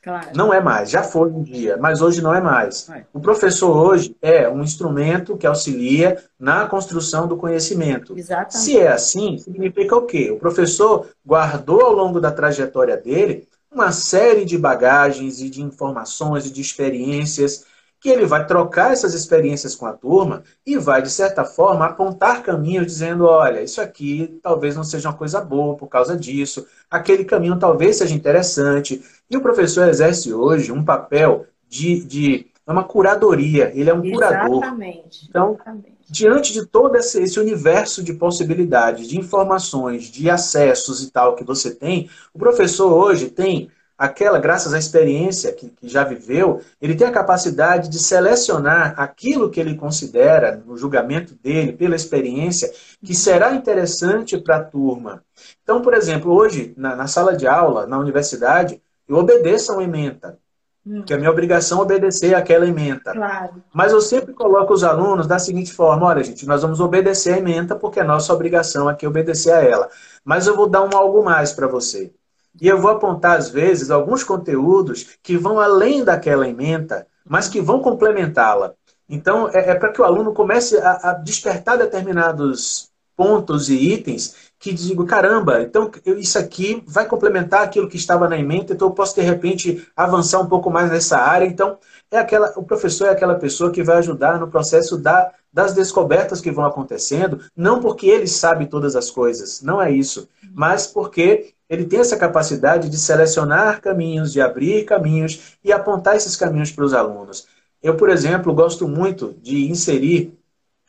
[0.03, 0.31] Claro.
[0.35, 2.91] Não é mais, já foi um dia, mas hoje não é mais.
[3.13, 8.19] O professor hoje é um instrumento que auxilia na construção do conhecimento.
[8.19, 8.57] Exatamente.
[8.57, 10.33] Se é assim, significa o quê?
[10.33, 16.47] O professor guardou ao longo da trajetória dele uma série de bagagens e de informações
[16.47, 17.65] e de experiências
[18.03, 22.43] que ele vai trocar essas experiências com a turma e vai, de certa forma, apontar
[22.43, 27.25] caminhos dizendo, olha, isso aqui talvez não seja uma coisa boa por causa disso, aquele
[27.25, 29.01] caminho talvez seja interessante.
[29.31, 34.63] E o professor exerce hoje um papel de, de uma curadoria, ele é um curador.
[34.63, 35.27] Exatamente.
[35.29, 35.93] Então, Exatamente.
[36.11, 41.45] diante de todo esse, esse universo de possibilidades, de informações, de acessos e tal que
[41.45, 46.95] você tem, o professor hoje tem aquela, graças à experiência que, que, já viveu, ele
[46.95, 52.73] tem a capacidade de selecionar aquilo que ele considera, no julgamento dele, pela experiência,
[53.05, 55.23] que será interessante para a turma.
[55.63, 59.85] Então, por exemplo, hoje, na, na, sala de aula, na universidade, eu obedeço a uma
[59.85, 60.39] ementa.
[60.85, 61.05] Hum.
[61.05, 63.13] Que é minha obrigação obedecer àquela ementa.
[63.13, 63.63] Claro.
[63.73, 67.39] Mas eu sempre coloco os alunos da seguinte forma: olha, gente, nós vamos obedecer a
[67.39, 69.89] ementa porque é nossa obrigação aqui obedecer a ela.
[70.25, 72.13] Mas eu vou dar um algo mais para você.
[72.61, 77.61] E eu vou apontar, às vezes, alguns conteúdos que vão além daquela ementa, mas que
[77.61, 78.75] vão complementá-la.
[79.09, 84.53] Então, é, é para que o aluno comece a, a, despertar determinados pontos e itens
[84.59, 88.95] que digo, caramba, então isso aqui vai complementar aquilo que estava na ementa, então eu
[88.95, 91.45] posso, de repente, avançar um pouco mais nessa área.
[91.45, 91.79] Então,
[92.13, 96.43] é aquela, o professor é aquela pessoa que vai ajudar no processo da, das descobertas
[96.43, 101.55] que vão acontecendo, não porque ele sabe todas as coisas, não é isso, mas porque
[101.71, 106.85] ele tem essa capacidade de selecionar caminhos, de abrir caminhos e apontar esses caminhos para
[106.85, 107.47] os alunos.
[107.83, 110.39] Eu, por exemplo, gosto muito de inserir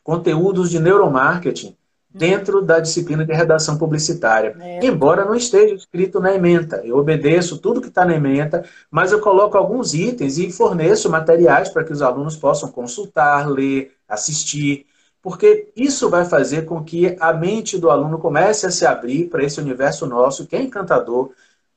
[0.04, 1.74] conteúdos de neuromarketing
[2.14, 4.56] dentro da disciplina de redação publicitária.
[4.60, 4.86] É.
[4.86, 6.82] Embora não esteja escrito na ementa.
[6.84, 11.70] Eu obedeço tudo que está na ementa, mas eu coloco alguns itens e forneço materiais
[11.70, 14.86] para que os alunos possam consultar, ler, assistir
[15.24, 19.42] porque isso vai fazer com que a mente do aluno comece a se abrir para
[19.42, 21.32] esse universo nosso, que é encantador,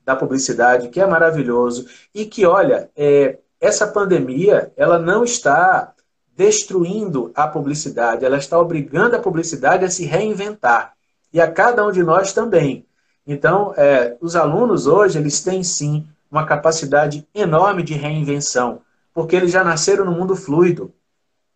[0.04, 5.92] da publicidade, que é maravilhoso, e que, olha, é, essa pandemia, ela não está
[6.36, 10.92] destruindo a publicidade, ela está obrigando a publicidade a se reinventar,
[11.32, 12.86] e a cada um de nós também.
[13.26, 18.80] Então, é, os alunos hoje, eles têm sim uma capacidade enorme de reinvenção,
[19.12, 20.92] porque eles já nasceram no mundo fluido.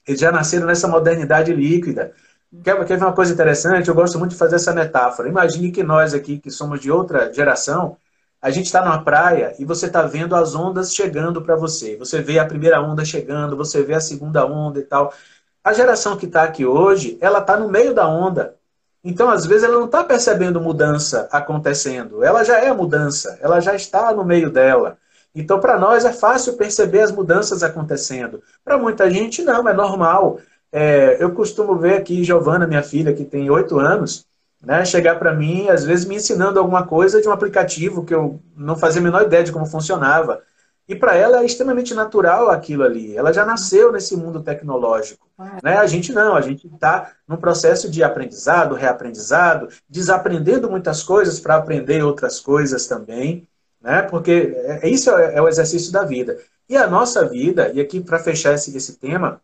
[0.07, 2.13] Eles já nasceram nessa modernidade líquida.
[2.65, 3.89] Quer, quer ver uma coisa interessante?
[3.89, 5.29] Eu gosto muito de fazer essa metáfora.
[5.29, 7.97] Imagine que nós aqui, que somos de outra geração,
[8.43, 11.97] a gente está numa praia e você está vendo as ondas chegando para você.
[11.97, 15.13] Você vê a primeira onda chegando, você vê a segunda onda e tal.
[15.63, 18.57] A geração que está aqui hoje, ela está no meio da onda.
[19.05, 22.23] Então, às vezes, ela não está percebendo mudança acontecendo.
[22.23, 24.99] Ela já é mudança, ela já está no meio dela.
[25.35, 28.43] Então, para nós é fácil perceber as mudanças acontecendo.
[28.65, 30.39] Para muita gente, não, é normal.
[30.73, 34.27] É, eu costumo ver aqui Giovana, minha filha, que tem oito anos,
[34.63, 38.41] né, chegar para mim, às vezes me ensinando alguma coisa de um aplicativo que eu
[38.55, 40.43] não fazia a menor ideia de como funcionava.
[40.87, 43.17] E para ela é extremamente natural aquilo ali.
[43.17, 45.25] Ela já nasceu nesse mundo tecnológico.
[45.63, 45.77] Né?
[45.77, 51.55] A gente não, a gente está num processo de aprendizado, reaprendizado, desaprendendo muitas coisas para
[51.55, 53.47] aprender outras coisas também.
[53.81, 54.03] Né?
[54.03, 56.37] Porque é, isso é, é o exercício da vida.
[56.69, 59.41] E a nossa vida, e aqui para fechar esse, esse tema,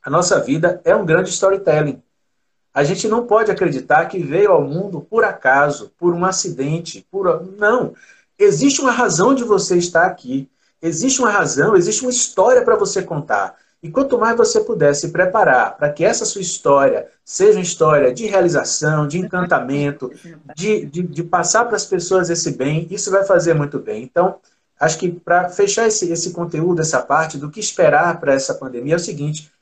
[0.00, 2.00] a nossa vida é um grande storytelling.
[2.74, 7.46] A gente não pode acreditar que veio ao mundo por acaso, por um acidente, por
[7.56, 7.94] não.
[8.36, 10.50] Existe uma razão de você estar aqui.
[10.82, 13.56] Existe uma razão, existe uma história para você contar.
[13.84, 18.14] E quanto mais você puder se preparar para que essa sua história seja uma história
[18.14, 20.10] de realização, de encantamento,
[20.56, 24.02] de, de, de passar para as pessoas esse bem, isso vai fazer muito bem.
[24.02, 24.36] Então,
[24.80, 28.94] acho que para fechar esse, esse conteúdo, essa parte do que esperar para essa pandemia,
[28.94, 29.52] é o seguinte: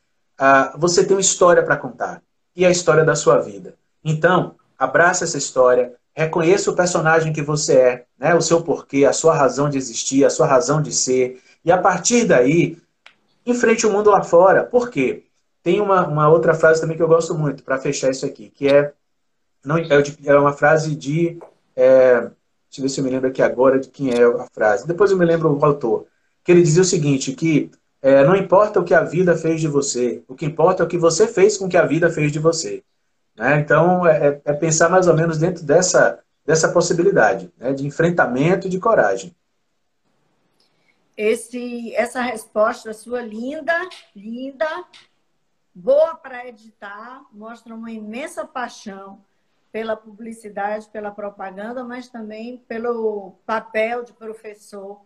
[0.40, 2.22] uh, você tem uma história para contar,
[2.55, 3.74] e a história da sua vida.
[4.05, 8.34] Então, abraça essa história, Reconheça o personagem que você é, né?
[8.34, 11.40] o seu porquê, a sua razão de existir, a ssua razão de ser.
[11.64, 12.76] E a partir daí,
[13.46, 14.62] enfrente o mundo lá fora.
[14.62, 15.24] Por quê?
[15.62, 18.68] Tem uma, uma outra frase também que eu gosto muito, para fechar isso aqui, que
[18.68, 18.92] é,
[19.64, 19.86] não, é,
[20.24, 21.38] é uma frase de.
[21.74, 22.32] É, deixa
[22.78, 24.86] eu ver se eu me lembro aqui agora de quem é a frase.
[24.86, 26.07] Depois eu me lembro o autor.
[26.44, 27.70] Que ele dizia o seguinte: que
[28.03, 30.88] é, não importa o que a vida fez de você, o que importa é o
[30.88, 32.82] que você fez com que a vida fez de você.
[33.36, 33.61] Né?
[33.61, 37.72] Então, é, é, é, pensar mais ou menos dentro dessa, dessa possibilidade né?
[37.72, 39.34] de enfrentamento e de coragem.
[41.16, 43.74] Esse, essa resposta sua linda,
[44.16, 44.66] linda,
[45.72, 49.22] boa para editar, mostra uma imensa paixão
[49.70, 55.00] pela publicidade, pela propaganda, mas também pelo papel de professor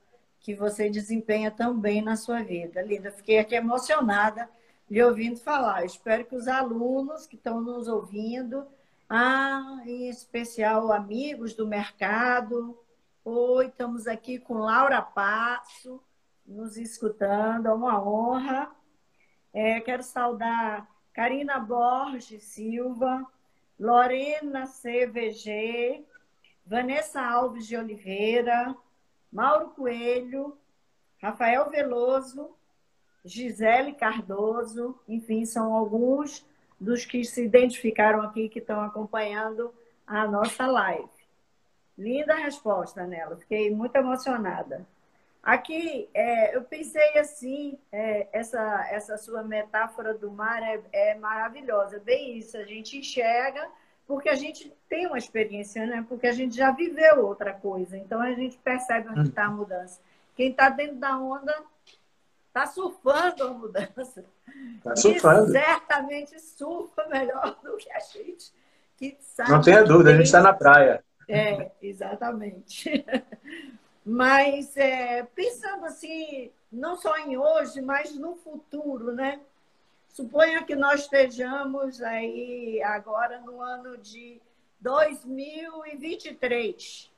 [0.47, 2.81] que você desempenha tão bem na sua vida.
[2.81, 4.49] Linda, fiquei aqui emocionada
[4.89, 5.85] lhe ouvindo falar.
[5.85, 8.65] Espero que os alunos que estão nos ouvindo,
[9.11, 12.79] ah, em especial amigos do mercado.
[13.25, 16.01] Oi, estamos aqui com Laura Passo,
[16.47, 18.71] nos escutando, é uma honra.
[19.53, 23.27] É, quero saudar Karina Borges Silva,
[23.81, 26.05] Lorena CVG,
[26.65, 28.77] Vanessa Alves de Oliveira,
[29.33, 30.57] Mauro Coelho,
[31.21, 32.51] Rafael Veloso,
[33.25, 36.47] Gisele Cardoso, enfim, são alguns
[36.81, 39.75] dos que se identificaram aqui que estão acompanhando
[40.07, 41.09] a nossa live.
[41.99, 44.87] Linda resposta nela, fiquei muito emocionada.
[45.43, 52.01] Aqui, é, eu pensei assim, é, essa, essa sua metáfora do mar é, é maravilhosa.
[52.01, 53.69] Bem isso, a gente enxerga
[54.07, 56.05] porque a gente tem uma experiência, né?
[56.09, 57.97] Porque a gente já viveu outra coisa.
[57.97, 60.01] Então a gente percebe onde está a mudança.
[60.35, 61.55] Quem está dentro da onda
[62.57, 64.25] Está surfando a mudança.
[64.79, 65.51] Está surfando.
[65.51, 68.51] E certamente surfa melhor do que a gente.
[68.97, 71.05] Que sabe Não tenha dúvida, a gente está na praia.
[71.29, 73.05] É, exatamente.
[74.03, 79.39] Mas é, pensando assim, não só em hoje, mas no futuro, né?
[80.17, 84.41] Suponha que nós estejamos aí agora no ano de
[84.81, 87.13] 2023,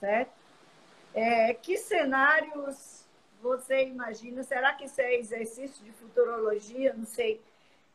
[0.00, 0.32] certo?
[1.12, 3.04] É, que cenários
[3.42, 4.42] você imagina?
[4.42, 6.94] Será que isso é exercício de futurologia?
[6.94, 7.38] Não sei.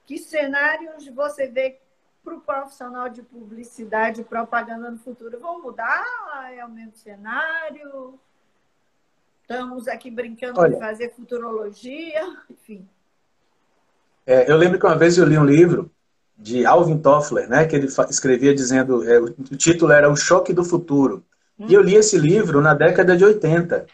[0.06, 1.80] Que cenários você vê
[2.24, 5.40] para o profissional de publicidade e propaganda no futuro?
[5.40, 6.06] Vão mudar?
[6.54, 8.20] É o mesmo cenário?
[9.42, 12.38] Estamos aqui brincando Olha, de fazer futurologia?
[12.48, 12.88] Enfim.
[14.26, 15.92] É, eu lembro que uma vez eu li um livro
[16.38, 20.64] de Alvin Toffler, né, que ele escrevia dizendo, é, o título era O Choque do
[20.64, 21.24] Futuro.
[21.60, 21.68] Hum.
[21.70, 23.86] E eu li esse livro na década de 80.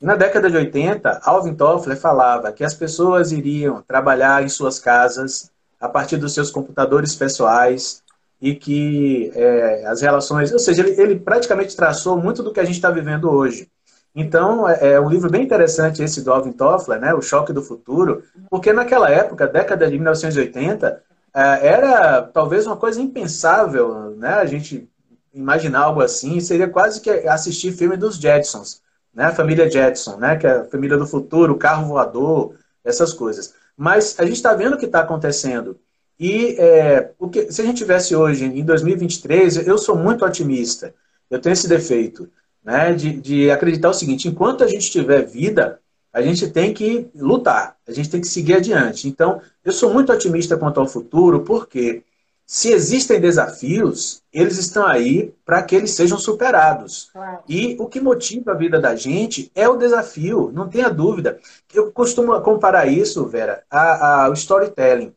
[0.00, 5.50] Na década de 80, Alvin Toffler falava que as pessoas iriam trabalhar em suas casas
[5.80, 8.02] a partir dos seus computadores pessoais
[8.40, 12.64] e que é, as relações, ou seja, ele, ele, praticamente traçou muito do que a
[12.64, 13.68] gente está vivendo hoje.
[14.16, 17.62] Então, é, é, um livro bem interessante esse do Alvin Toffler, né, O Choque do
[17.62, 21.02] Futuro, porque naquela época, década de 1980,
[21.34, 24.88] é, era talvez uma coisa impensável, né, a gente
[25.34, 28.80] imaginar algo assim, seria quase que assistir filme dos Jetsons
[29.16, 29.24] né?
[29.24, 30.36] A família Jetson, né?
[30.36, 32.54] Que é a família do futuro, o carro voador,
[32.84, 33.54] essas coisas.
[33.74, 35.80] Mas a gente está vendo o que está acontecendo.
[36.20, 40.94] E é, o que, se a gente tivesse hoje, em 2023, eu sou muito otimista.
[41.30, 42.28] Eu tenho esse defeito,
[42.66, 42.92] né?
[42.92, 45.78] De, de acreditar o seguinte: enquanto a gente tiver vida,
[46.12, 49.06] a gente tem que lutar, a gente tem que seguir adiante.
[49.06, 52.02] Então, eu sou muito otimista quanto ao futuro, porque
[52.44, 57.10] se existem desafios, eles estão aí para que eles sejam superados.
[57.12, 57.38] Claro.
[57.48, 61.38] E o que motiva a vida da gente é o desafio, não tenha dúvida.
[61.72, 65.12] Eu costumo comparar isso, Vera, ao storytelling.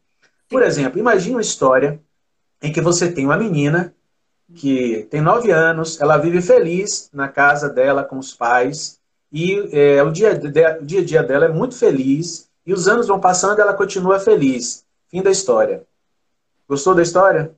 [0.50, 2.00] Por exemplo, imagine uma história
[2.62, 3.94] em que você tem uma menina
[4.56, 9.00] que tem nove anos, ela vive feliz na casa dela com os pais,
[9.32, 10.34] e é, o, dia,
[10.82, 13.74] o dia a dia dela é muito feliz, e os anos vão passando e ela
[13.74, 14.86] continua feliz.
[15.08, 15.84] Fim da história.
[16.68, 17.52] Gostou da história?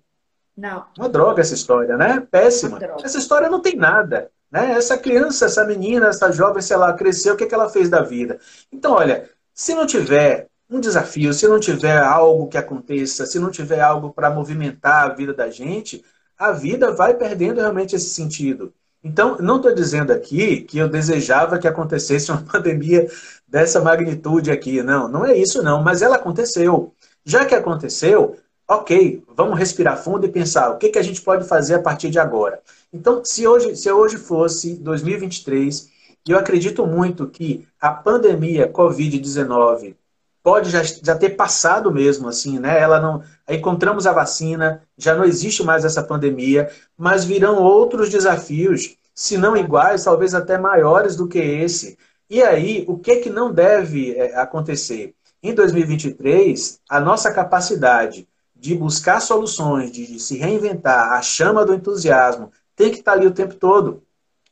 [0.55, 0.85] Não.
[0.97, 2.25] Uma droga essa história, né?
[2.31, 2.79] Péssima.
[3.03, 4.29] Essa história não tem nada.
[4.49, 4.71] Né?
[4.71, 7.89] Essa criança, essa menina, essa jovem, sei lá, cresceu, o que, é que ela fez
[7.89, 8.39] da vida?
[8.71, 13.51] Então, olha, se não tiver um desafio, se não tiver algo que aconteça, se não
[13.51, 16.03] tiver algo para movimentar a vida da gente,
[16.41, 18.73] a vida vai perdendo realmente esse sentido.
[19.03, 23.07] Então, não estou dizendo aqui que eu desejava que acontecesse uma pandemia
[23.47, 24.81] dessa magnitude aqui.
[24.81, 26.95] Não, não é isso não, mas ela aconteceu.
[27.23, 28.37] Já que aconteceu,
[28.67, 32.09] ok, vamos respirar fundo e pensar o que, que a gente pode fazer a partir
[32.09, 32.59] de agora.
[32.91, 35.89] Então, se hoje, se hoje fosse 2023,
[36.27, 39.95] e eu acredito muito que a pandemia Covid-19
[40.43, 42.79] pode já, já ter passado mesmo, assim, né?
[42.79, 43.23] Ela não.
[43.49, 49.57] Encontramos a vacina, já não existe mais essa pandemia, mas virão outros desafios, se não
[49.57, 51.97] iguais, talvez até maiores do que esse.
[52.29, 55.13] E aí, o que, que não deve é, acontecer?
[55.43, 62.51] Em 2023, a nossa capacidade de buscar soluções, de se reinventar, a chama do entusiasmo,
[62.75, 64.03] tem que estar ali o tempo todo.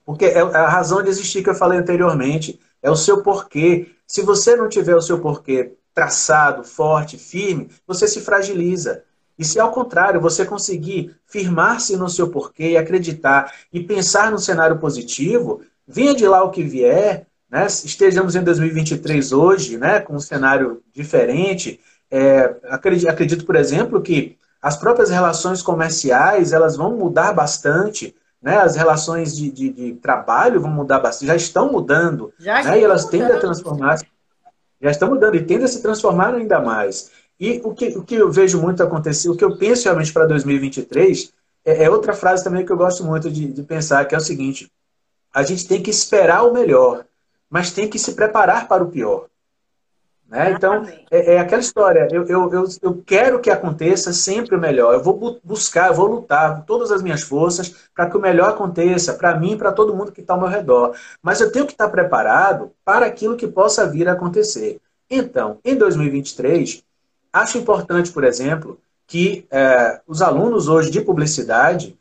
[0.03, 3.91] Porque é a razão de existir que eu falei anteriormente, é o seu porquê.
[4.07, 9.03] Se você não tiver o seu porquê traçado, forte, firme, você se fragiliza.
[9.37, 14.39] E se ao contrário, você conseguir firmar-se no seu porquê e acreditar e pensar no
[14.39, 17.67] cenário positivo, venha de lá o que vier, né?
[17.67, 19.99] estejamos em 2023 hoje, né?
[19.99, 26.77] com um cenário diferente, é, acredito, acredito, por exemplo, que as próprias relações comerciais elas
[26.77, 28.57] vão mudar bastante, né?
[28.57, 32.79] As relações de, de, de trabalho vão mudar bastante, já estão mudando, já né?
[32.79, 33.19] E elas mudando.
[33.19, 33.99] tendem a transformar,
[34.81, 37.11] já estão mudando e tendem a se transformar ainda mais.
[37.39, 40.25] E o que, o que eu vejo muito acontecer, o que eu penso realmente para
[40.25, 41.31] 2023,
[41.63, 44.21] é, é, outra frase também que eu gosto muito de, de pensar, que é o
[44.21, 44.69] seguinte:
[45.33, 47.05] a gente tem que esperar o melhor,
[47.49, 49.28] mas tem que se preparar para o pior.
[50.29, 50.51] Né?
[50.51, 52.07] Então, é, é, aquela história.
[52.11, 54.93] Eu, eu, eu, eu, quero que aconteça sempre o melhor.
[54.93, 58.49] Eu vou buscar, eu vou lutar com todas as minhas forças para que o melhor
[58.49, 60.95] aconteça, para mim e para todo mundo que está ao meu redor.
[61.21, 64.79] Mas eu tenho que estar preparado para aquilo que possa vir a acontecer.
[65.09, 66.83] Então, em 2023,
[67.33, 71.97] acho importante, por exemplo, que é, os alunos hoje de publicidade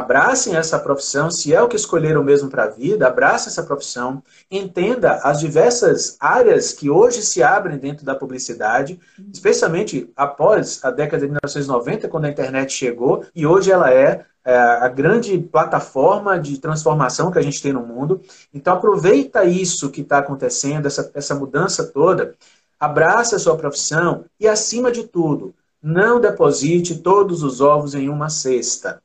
[0.00, 4.22] abracem essa profissão, se é o que escolheram mesmo para a vida, abrace essa profissão,
[4.50, 8.98] entenda as diversas áreas que hoje se abrem dentro da publicidade,
[9.32, 14.56] especialmente após a década de 1990, quando a internet chegou, e hoje ela é, é
[14.56, 18.20] a grande plataforma de transformação que a gente tem no mundo.
[18.52, 22.34] Então aproveita isso que está acontecendo, essa, essa mudança toda,
[22.78, 28.30] abraça a sua profissão e, acima de tudo, não deposite todos os ovos em uma
[28.30, 29.02] cesta.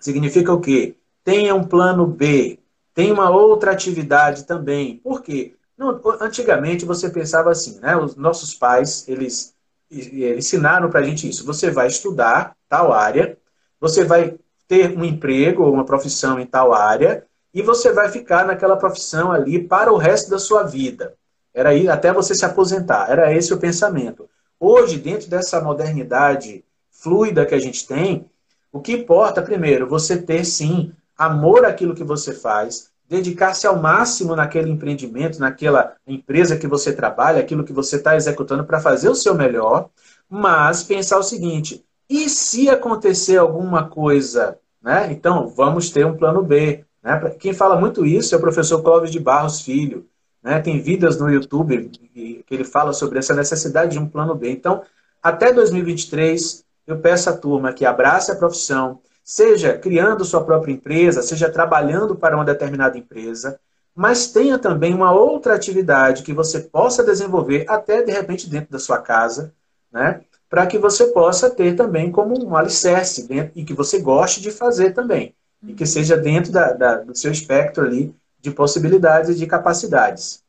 [0.00, 0.96] Significa o quê?
[1.22, 2.58] Tenha um plano B,
[2.94, 4.96] tenha uma outra atividade também.
[4.96, 5.54] Por quê?
[5.76, 7.96] Não, antigamente você pensava assim, né?
[7.96, 9.54] Os nossos pais, eles,
[9.90, 11.44] ensinaram para a gente isso.
[11.46, 13.38] Você vai estudar tal área,
[13.80, 14.36] você vai
[14.66, 19.32] ter um emprego ou uma profissão em tal área, e você vai ficar naquela profissão
[19.32, 21.14] ali para o resto da sua vida.
[21.52, 23.10] Era aí até você se aposentar.
[23.10, 24.28] Era esse o pensamento.
[24.58, 28.30] Hoje, dentro dessa modernidade fluida que a gente tem,
[28.72, 34.36] o que importa, primeiro, você ter sim amor àquilo que você faz, dedicar-se ao máximo
[34.36, 39.14] naquele empreendimento, naquela empresa que você trabalha, aquilo que você está executando para fazer o
[39.14, 39.90] seu melhor,
[40.28, 44.58] mas pensar o seguinte: e se acontecer alguma coisa?
[44.80, 45.12] Né?
[45.12, 46.84] Então, vamos ter um plano B.
[47.02, 47.18] Né?
[47.38, 50.06] Quem fala muito isso é o professor Clóvis de Barros Filho.
[50.42, 50.60] Né?
[50.60, 54.50] Tem vídeos no YouTube que ele fala sobre essa necessidade de um plano B.
[54.50, 54.82] Então,
[55.22, 61.22] até 2023, eu peço à turma que abrace a profissão, seja criando sua própria empresa,
[61.22, 63.60] seja trabalhando para uma determinada empresa,
[63.94, 68.78] mas tenha também uma outra atividade que você possa desenvolver até de repente dentro da
[68.78, 69.54] sua casa,
[69.92, 70.22] né?
[70.48, 74.50] Para que você possa ter também como um alicerce dentro, e que você goste de
[74.50, 75.34] fazer também.
[75.62, 80.42] E que seja dentro da, da, do seu espectro ali de possibilidades e de capacidades.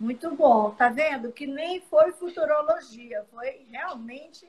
[0.00, 1.30] Muito bom, tá vendo?
[1.30, 4.46] Que nem foi futurologia, foi realmente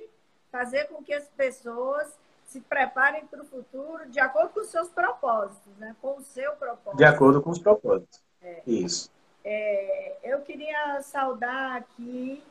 [0.52, 4.90] fazer com que as pessoas se preparem para o futuro de acordo com os seus
[4.90, 5.96] propósitos, né?
[6.02, 6.98] com o seu propósito.
[6.98, 8.22] De acordo com os propósitos.
[8.42, 8.62] É.
[8.66, 9.12] Isso.
[9.44, 12.44] É, eu queria saudar aqui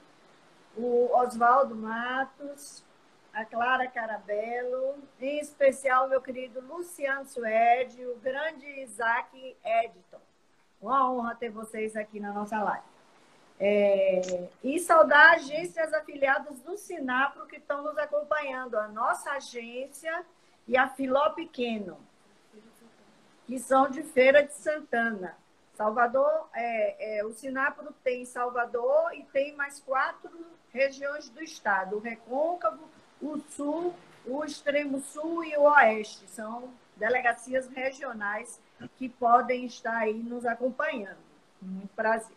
[0.77, 2.85] o Oswaldo Matos,
[3.33, 10.21] a Clara Carabello, em especial meu querido Luciano Suede, o grande Isaac Editon.
[10.81, 12.96] Uma honra ter vocês aqui na nossa live.
[13.59, 20.25] É, e saudar agências afiliadas do Sinapro que estão nos acompanhando, a nossa agência
[20.69, 21.99] e a Filó Pequeno,
[23.47, 25.37] que são de Feira de Santana.
[25.75, 30.31] Salvador, é, é, o Sinapro tem Salvador e tem mais quatro
[30.73, 32.89] regiões do estado: o Recôncavo,
[33.21, 33.95] o Sul,
[34.27, 36.27] o Extremo Sul e o Oeste.
[36.29, 38.61] São delegacias regionais
[38.97, 41.19] que podem estar aí nos acompanhando.
[41.61, 42.37] Muito prazer.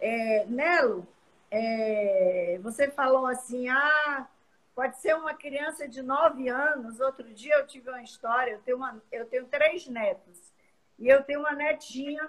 [0.00, 1.06] É, Nelo,
[1.50, 4.28] é, você falou assim, ah,
[4.74, 7.00] pode ser uma criança de nove anos.
[7.00, 10.52] Outro dia eu tive uma história, eu tenho, uma, eu tenho três netos.
[10.98, 12.28] E eu tenho uma netinha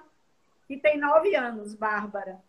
[0.68, 2.42] que tem nove anos, Bárbara.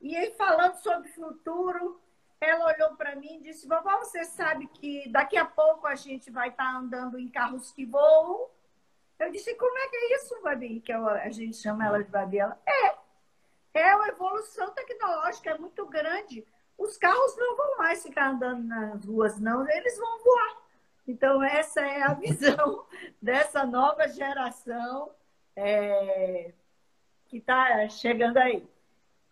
[0.00, 1.98] E aí, falando sobre futuro,
[2.38, 6.30] ela olhou para mim e disse: Vovó, você sabe que daqui a pouco a gente
[6.30, 8.48] vai estar tá andando em carros que voam?
[9.18, 10.80] Eu disse: Como é que é isso, Babi?
[10.80, 12.38] Que a gente chama ela de Babi.
[12.38, 12.96] Ela: É,
[13.74, 16.46] é uma evolução tecnológica, é muito grande.
[16.78, 20.64] Os carros não vão mais ficar andando nas ruas, não, eles vão voar.
[21.06, 22.86] Então, essa é a visão
[23.20, 25.10] dessa nova geração.
[25.56, 26.52] É
[27.34, 28.64] que está chegando aí.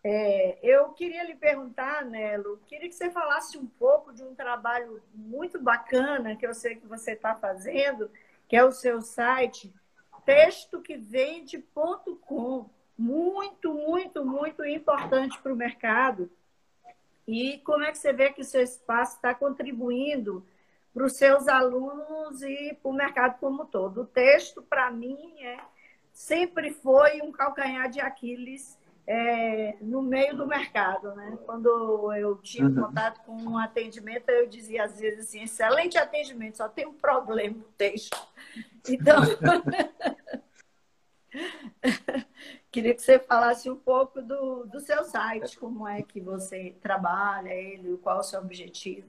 [0.03, 5.01] É, eu queria lhe perguntar, Nelo, queria que você falasse um pouco de um trabalho
[5.15, 8.11] muito bacana que eu sei que você está fazendo,
[8.49, 9.73] que é o seu site
[10.25, 12.69] textoquevende.com.
[13.03, 16.31] Muito, muito, muito importante para o mercado.
[17.27, 20.47] E como é que você vê que o seu espaço está contribuindo
[20.95, 24.03] para os seus alunos e para o mercado como um todo?
[24.03, 25.59] O texto, para mim, é
[26.13, 31.13] sempre foi um calcanhar de Aquiles é, no meio do mercado.
[31.17, 31.37] Né?
[31.45, 32.87] Quando eu tinha uhum.
[32.87, 37.57] contato com um atendimento, eu dizia às vezes assim, excelente atendimento, só tem um problema
[37.57, 38.17] no texto.
[38.89, 39.23] Então,
[42.71, 47.51] queria que você falasse um pouco do, do seu site, como é que você trabalha
[47.51, 49.07] ele, qual o seu objetivo.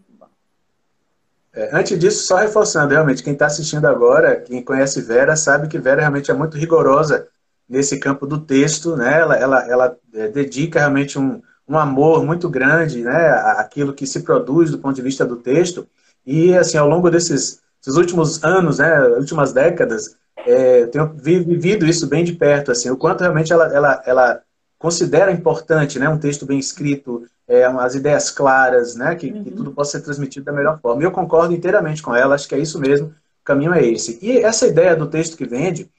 [1.54, 5.78] É, antes disso, só reforçando, realmente, quem está assistindo agora, quem conhece Vera, sabe que
[5.78, 7.28] Vera realmente é muito rigorosa
[7.70, 9.20] nesse campo do texto, né?
[9.20, 13.30] Ela, ela, ela é, dedica realmente um, um amor muito grande, né?
[13.58, 15.88] Aquilo que se produz do ponto de vista do texto.
[16.26, 19.02] E, assim, ao longo desses, desses últimos anos, né?
[19.10, 24.04] Últimas décadas, é, tenho vivido isso bem de perto, assim, o quanto realmente ela, ela,
[24.06, 24.42] ela
[24.78, 26.10] considera importante, né?
[26.10, 29.16] Um texto bem escrito, é, as ideias claras, né?
[29.16, 29.44] Que, uhum.
[29.44, 31.02] que, tudo possa ser transmitido da melhor forma.
[31.02, 34.20] E eu concordo inteiramente com ela, acho que é isso mesmo, o caminho é esse.
[34.22, 35.90] E essa ideia do texto que vende,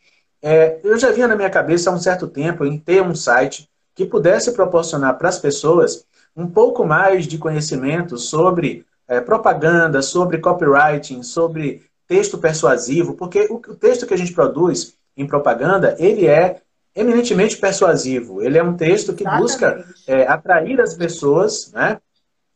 [0.43, 3.69] é, eu já vinha na minha cabeça há um certo tempo em ter um site
[3.95, 6.05] que pudesse proporcionar para as pessoas
[6.37, 13.57] um pouco mais de conhecimento sobre é, propaganda, sobre copywriting, sobre texto persuasivo, porque o,
[13.57, 16.61] o texto que a gente produz em propaganda, ele é
[16.95, 18.43] eminentemente persuasivo.
[18.43, 19.43] Ele é um texto que Exatamente.
[19.43, 21.99] busca é, atrair as pessoas, né,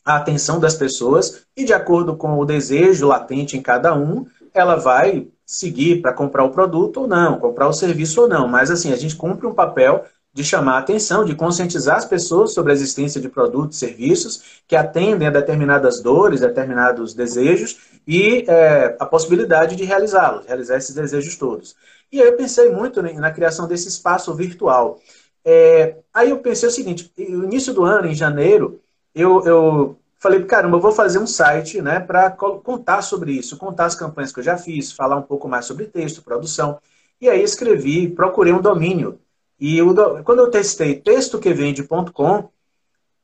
[0.04, 4.76] a atenção das pessoas, e de acordo com o desejo latente em cada um, ela
[4.76, 8.46] vai seguir para comprar o produto ou não, comprar o serviço ou não.
[8.46, 10.04] Mas assim, a gente cumpre um papel
[10.38, 14.62] de chamar a atenção, de conscientizar as pessoas sobre a existência de produtos e serviços
[14.68, 20.94] que atendem a determinadas dores, determinados desejos e é, a possibilidade de realizá-los, realizar esses
[20.94, 21.74] desejos todos.
[22.12, 25.00] E aí eu pensei muito na criação desse espaço virtual.
[25.44, 28.80] É, aí eu pensei o seguinte, no início do ano, em janeiro,
[29.12, 33.86] eu, eu falei, caramba, eu vou fazer um site né, para contar sobre isso, contar
[33.86, 36.78] as campanhas que eu já fiz, falar um pouco mais sobre texto, produção.
[37.20, 39.18] E aí escrevi, procurei um domínio.
[39.60, 42.48] E o, quando eu testei textoquevende.com,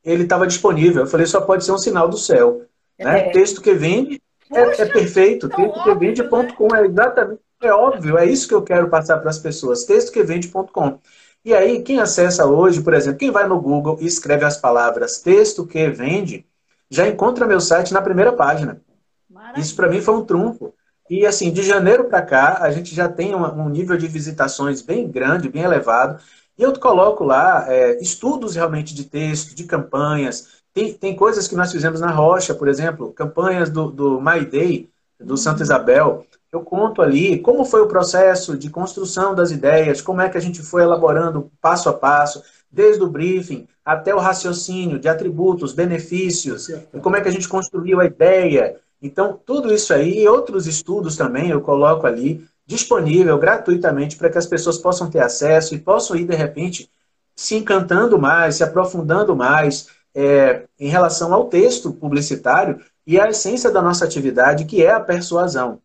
[0.04, 1.02] ele estava disponível.
[1.02, 2.62] Eu falei, só pode ser um sinal do céu.
[2.98, 3.28] Né?
[3.28, 3.30] É.
[3.30, 4.20] Texto que vende
[4.50, 5.48] é, é perfeito.
[5.48, 6.82] Textoquevende.com né?
[6.82, 9.84] é exatamente é óbvio, é isso que eu quero passar para as pessoas.
[9.84, 10.98] Textoquevende.com.
[11.44, 15.20] E aí, quem acessa hoje, por exemplo, quem vai no Google e escreve as palavras
[15.20, 16.46] texto que vende,
[16.90, 18.80] já encontra meu site na primeira página.
[19.28, 19.62] Maravilha.
[19.62, 20.74] Isso para mim foi um trunfo.
[21.08, 25.08] E assim, de janeiro para cá, a gente já tem um, nível de visitações bem
[25.08, 26.22] grande, bem elevado.
[26.56, 30.62] E eu coloco lá é, estudos realmente de texto, de campanhas.
[30.72, 34.88] Tem, tem coisas que nós fizemos na Rocha, por exemplo, campanhas do, do My Day,
[35.20, 35.36] do uhum.
[35.36, 40.28] Santa Isabel, eu conto ali como foi o processo de construção das ideias, como é
[40.28, 45.08] que a gente foi elaborando passo a passo, desde o briefing até o raciocínio de
[45.08, 46.68] atributos, benefícios,
[47.02, 48.76] como é que a gente construiu a ideia.
[49.04, 54.38] Então, tudo isso aí e outros estudos também eu coloco ali disponível gratuitamente para que
[54.38, 56.90] as pessoas possam ter acesso e possam ir, de repente,
[57.36, 63.70] se encantando mais, se aprofundando mais é, em relação ao texto publicitário, e a essência
[63.70, 65.82] da nossa atividade, que é a persuasão.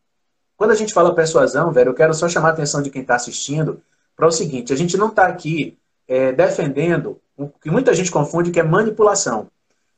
[0.55, 3.15] Quando a gente fala persuasão, velho, eu quero só chamar a atenção de quem está
[3.15, 3.81] assistindo
[4.15, 8.51] para o seguinte: a gente não está aqui é, defendendo o que muita gente confunde,
[8.51, 9.49] que é manipulação.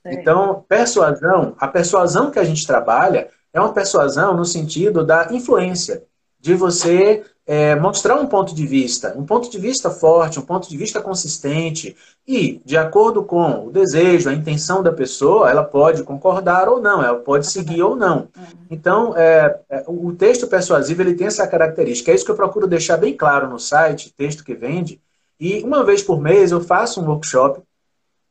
[0.04, 0.14] É.
[0.14, 6.04] Então, persuasão, a persuasão que a gente trabalha é uma persuasão no sentido da influência,
[6.40, 10.70] de você é, mostrar um ponto de vista, um ponto de vista forte, um ponto
[10.70, 11.96] de vista consistente,
[12.28, 17.04] e, de acordo com o desejo, a intenção da pessoa, ela pode concordar ou não,
[17.04, 18.30] ela pode seguir ou não.
[18.36, 18.46] Uhum.
[18.70, 22.12] Então, é, é, o texto persuasivo ele tem essa característica.
[22.12, 25.00] É isso que eu procuro deixar bem claro no site, texto que vende,
[25.40, 27.62] e uma vez por mês eu faço um workshop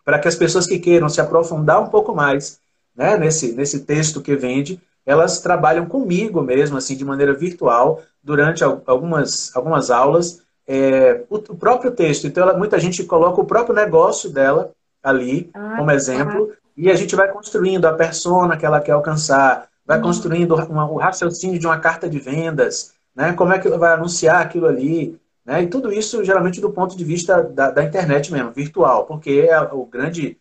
[0.04, 2.60] para que as pessoas que queiram se aprofundar um pouco mais
[2.96, 8.62] né, nesse, nesse texto que vende, elas trabalham comigo mesmo, assim, de maneira virtual, durante
[8.62, 12.26] algumas, algumas aulas, é, o, o, próprio texto.
[12.26, 14.72] Então, ela, muita gente coloca o próprio negócio dela
[15.02, 19.68] ali, ah, como exemplo, e a gente vai construindo a persona que ela quer alcançar,
[19.84, 20.04] vai uhum.
[20.04, 23.32] construindo uma, o raciocínio de uma carta de vendas, né?
[23.32, 25.18] como é que ela vai anunciar aquilo ali,
[25.50, 25.62] né?
[25.64, 29.60] e tudo isso, geralmente, do ponto de vista da, da internet mesmo, virtual, porque é
[29.60, 30.38] o grande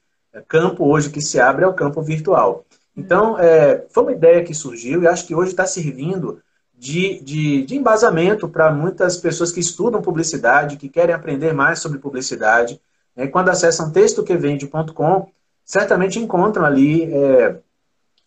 [0.47, 2.63] campo hoje que se abre é o campo virtual.
[2.95, 6.39] Então, é, foi uma ideia que surgiu e acho que hoje está servindo
[6.77, 11.97] de, de, de embasamento para muitas pessoas que estudam publicidade, que querem aprender mais sobre
[11.97, 12.79] publicidade.
[13.15, 13.25] Né?
[13.27, 15.27] Quando acessam textoquevende.com,
[15.65, 17.59] certamente encontram ali, é,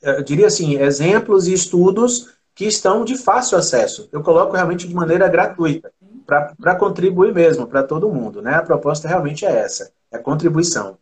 [0.03, 4.09] é, eu diria assim, exemplos e estudos que estão de fácil acesso.
[4.13, 5.93] Eu coloco realmente de maneira gratuita,
[6.41, 8.41] para contribuir mesmo, para todo mundo.
[8.41, 8.55] Né?
[8.55, 10.99] A proposta realmente é essa, é contribuição.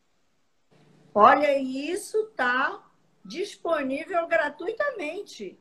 [1.14, 2.80] Olha, isso está
[3.24, 5.58] disponível gratuitamente.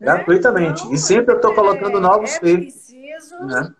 [0.00, 0.82] Gratuitamente.
[0.82, 3.74] Então, e sempre eu estou colocando é, novos é preciso né?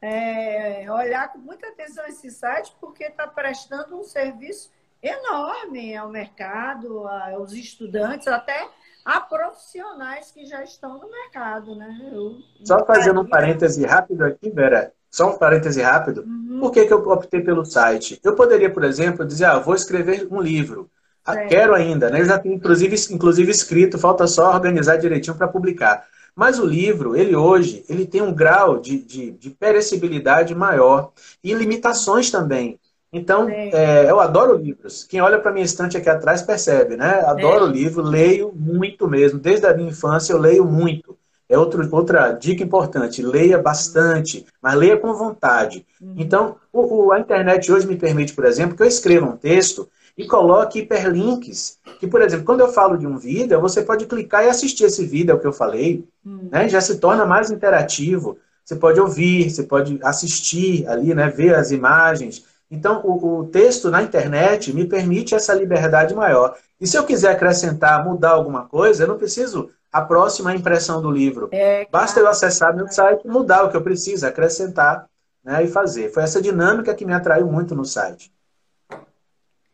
[0.00, 4.70] é, olhar com muita atenção esse site, porque está prestando um serviço
[5.02, 8.68] enorme ao mercado, aos estudantes, até
[9.06, 12.10] a profissionais que já estão no mercado, né?
[12.12, 16.22] Eu, Só fazendo um parêntese rápido aqui, Vera, só um parêntese rápido.
[16.22, 16.58] Uhum.
[16.58, 18.20] Por que, que eu optei pelo site?
[18.24, 20.90] Eu poderia, por exemplo, dizer, ah, vou escrever um livro.
[21.24, 22.20] Ah, quero ainda, né?
[22.20, 26.04] Eu já tenho inclusive, inclusive escrito, falta só organizar direitinho para publicar.
[26.34, 31.54] Mas o livro, ele hoje, ele tem um grau de, de, de perecibilidade maior e
[31.54, 32.78] limitações também.
[33.12, 35.04] Então, é, eu adoro livros.
[35.04, 37.20] Quem olha para minha estante aqui atrás percebe, né?
[37.26, 37.70] Adoro é.
[37.70, 39.38] livro, leio muito mesmo.
[39.38, 41.16] Desde a minha infância eu leio muito.
[41.48, 45.86] É outro, outra dica importante, leia bastante, mas leia com vontade.
[46.00, 46.14] Uhum.
[46.16, 49.88] Então, o, o, a internet hoje me permite, por exemplo, que eu escreva um texto
[50.18, 51.78] e coloque hiperlinks.
[52.00, 55.06] Que, por exemplo, quando eu falo de um vídeo, você pode clicar e assistir esse
[55.06, 56.48] vídeo, é o que eu falei, hum.
[56.50, 56.68] né?
[56.68, 58.36] já se torna mais interativo.
[58.64, 61.28] Você pode ouvir, você pode assistir ali, né?
[61.28, 62.44] ver as imagens.
[62.70, 66.56] Então, o, o texto na internet me permite essa liberdade maior.
[66.80, 71.10] E se eu quiser acrescentar, mudar alguma coisa, eu não preciso a próxima impressão do
[71.10, 71.48] livro.
[71.52, 75.08] É, Basta eu acessar meu site, mudar o que eu preciso, acrescentar
[75.42, 76.12] né, e fazer.
[76.12, 78.32] Foi essa dinâmica que me atraiu muito no site.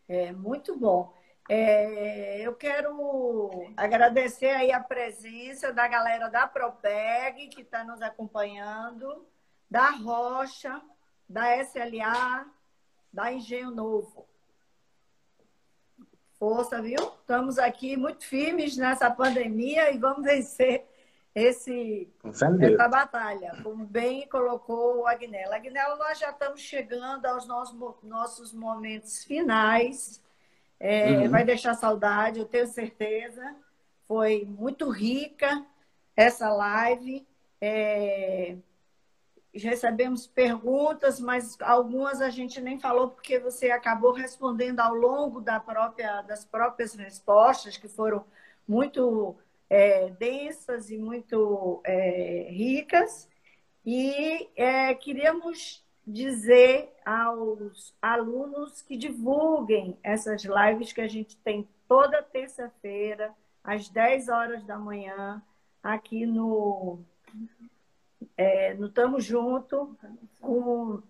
[0.09, 1.13] É muito bom.
[1.49, 9.27] É, eu quero agradecer aí a presença da galera da Propeg, que está nos acompanhando,
[9.69, 10.81] da Rocha,
[11.29, 12.47] da SLA,
[13.13, 14.27] da Engenho Novo.
[16.39, 16.99] Força, viu?
[17.21, 20.85] Estamos aqui muito firmes nessa pandemia e vamos vencer
[21.35, 25.57] esse, essa batalha, como bem colocou o Agnella.
[25.57, 30.21] Agnella, nós já estamos chegando aos nossos, nossos momentos finais.
[30.79, 31.31] É, uhum.
[31.31, 33.55] Vai deixar saudade, eu tenho certeza.
[34.09, 35.65] Foi muito rica
[36.17, 37.27] essa live.
[37.61, 38.57] É,
[39.55, 45.61] recebemos perguntas, mas algumas a gente nem falou porque você acabou respondendo ao longo da
[45.61, 48.25] própria, das próprias respostas, que foram
[48.67, 49.37] muito
[49.69, 53.29] é, densas e muito é, ricas.
[53.85, 62.23] E é, queríamos dizer aos alunos que divulguem essas lives que a gente tem toda
[62.23, 65.43] terça-feira, às 10 horas da manhã,
[65.83, 67.01] aqui no,
[68.37, 69.97] é, no Tamo Junto,
[70.41, 71.03] com,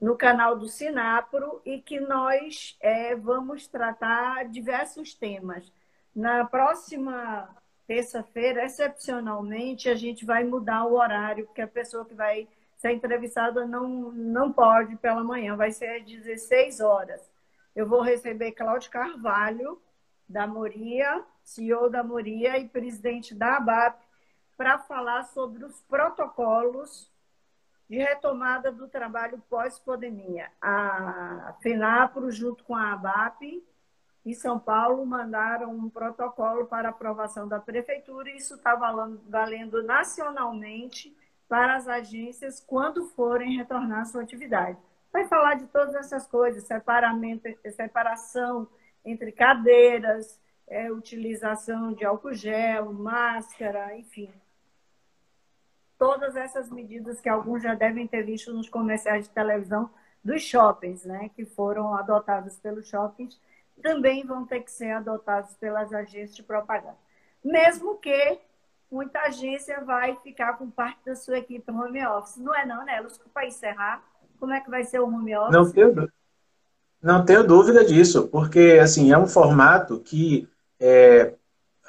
[0.00, 5.72] no canal do Sinapro, e que nós é, vamos tratar diversos temas.
[6.14, 7.48] Na próxima
[7.86, 13.66] terça-feira, excepcionalmente, a gente vai mudar o horário, porque a pessoa que vai ser entrevistada
[13.66, 17.20] não, não pode pela manhã, vai ser às 16 horas.
[17.74, 19.80] Eu vou receber Cláudio Carvalho,
[20.28, 24.00] da Moria, CEO da Moria e presidente da ABAP,
[24.60, 27.10] para falar sobre os protocolos
[27.88, 30.50] de retomada do trabalho pós-pandemia.
[30.60, 33.64] A FENAPRO, junto com a ABAP,
[34.22, 41.16] e São Paulo mandaram um protocolo para aprovação da prefeitura e isso está valendo nacionalmente
[41.48, 44.76] para as agências quando forem retornar à sua atividade.
[45.10, 48.68] Vai falar de todas essas coisas, separamento, separação
[49.06, 50.38] entre cadeiras,
[50.68, 54.30] é, utilização de álcool gel, máscara, enfim.
[56.00, 59.90] Todas essas medidas que alguns já devem ter visto nos comerciais de televisão
[60.24, 63.38] dos shoppings, né, que foram adotados pelos shoppings,
[63.82, 66.96] também vão ter que ser adotados pelas agências de propaganda.
[67.44, 68.38] Mesmo que
[68.90, 72.38] muita agência vai ficar com parte da sua equipe home office.
[72.38, 73.06] Não é não, né?
[73.34, 74.02] Para encerrar,
[74.38, 75.52] como é que vai ser o home office?
[75.52, 76.08] Não tenho,
[77.02, 80.48] não tenho dúvida disso, porque assim, é um formato que
[80.80, 81.34] é,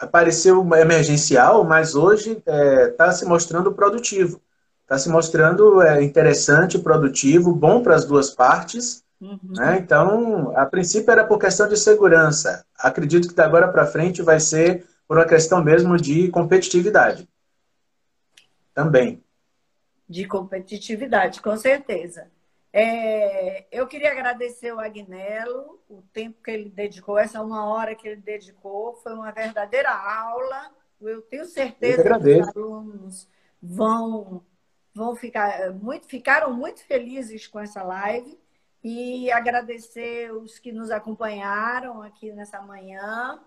[0.02, 4.42] apareceu emergencial, mas hoje está é, tá se mostrando produtivo.
[4.82, 9.04] Está se mostrando é, interessante, produtivo, bom para as duas partes.
[9.22, 9.40] Uhum.
[9.44, 9.78] Né?
[9.78, 12.66] Então, a princípio era por questão de segurança.
[12.78, 17.30] Acredito que da agora para frente vai ser por uma questão mesmo de competitividade.
[18.74, 19.24] Também.
[20.10, 22.28] De competitividade, com certeza.
[22.74, 28.08] É, eu queria agradecer o Agnello, o tempo que ele dedicou, essa uma hora que
[28.08, 30.72] ele dedicou, foi uma verdadeira aula.
[31.02, 33.30] Eu tenho certeza eu que os alunos
[33.62, 34.46] vão,
[34.94, 38.40] vão ficar muito, ficaram muito felizes com essa live
[38.84, 43.40] e agradecer os que nos acompanharam aqui nessa manhã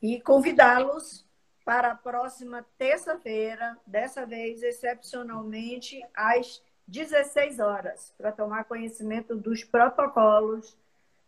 [0.00, 1.28] e convidá-los
[1.64, 10.76] para a próxima terça-feira, dessa vez excepcionalmente às 16 horas, para tomar conhecimento dos protocolos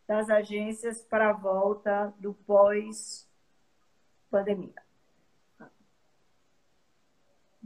[0.09, 4.75] das agências para a volta do pós-pandemia.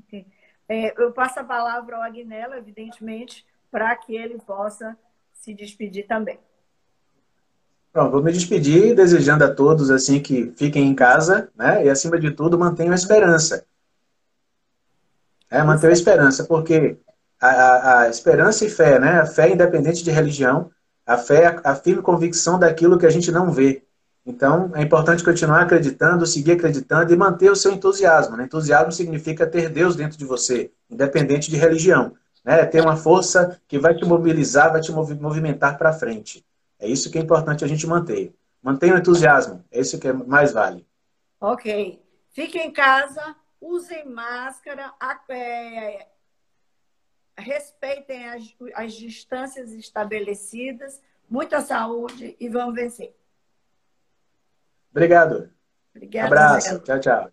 [0.07, 0.27] Okay.
[0.69, 4.95] É, eu passo a palavra ao Agnello, evidentemente, para que ele possa
[5.33, 6.39] se despedir também.
[7.93, 11.87] Pronto, vou me despedir desejando a todos assim que fiquem em casa, né?
[11.87, 13.67] E acima de tudo mantenham a esperança.
[15.51, 16.99] É, mantenham a esperança, porque
[17.41, 19.21] a, a, a, esperança e fé, né?
[19.21, 20.71] A fé independente de religião,
[21.05, 23.83] a fé a, firme convicção daquilo que a gente não vê.
[24.25, 28.37] Então, é importante continuar acreditando, seguir acreditando e manter o seu entusiasmo.
[28.37, 28.45] Né?
[28.45, 32.15] Entusiasmo significa ter Deus dentro de você, independente de religião.
[32.45, 32.65] Né?
[32.65, 36.45] Ter uma força que vai te mobilizar, vai te movimentar para frente.
[36.79, 38.35] É isso que é importante a gente manter.
[38.61, 40.85] Mantenha o entusiasmo, é isso que é mais vale.
[41.41, 42.03] Ok.
[42.33, 44.93] Fiquem em casa, usem máscara,
[45.29, 46.07] é,
[47.37, 53.15] respeitem as, as distâncias estabelecidas, muita saúde e vamos vencer.
[54.91, 55.51] Obrigado.
[55.95, 56.27] Obrigada.
[56.27, 56.81] Abraço.
[56.81, 57.33] Tchau, tchau.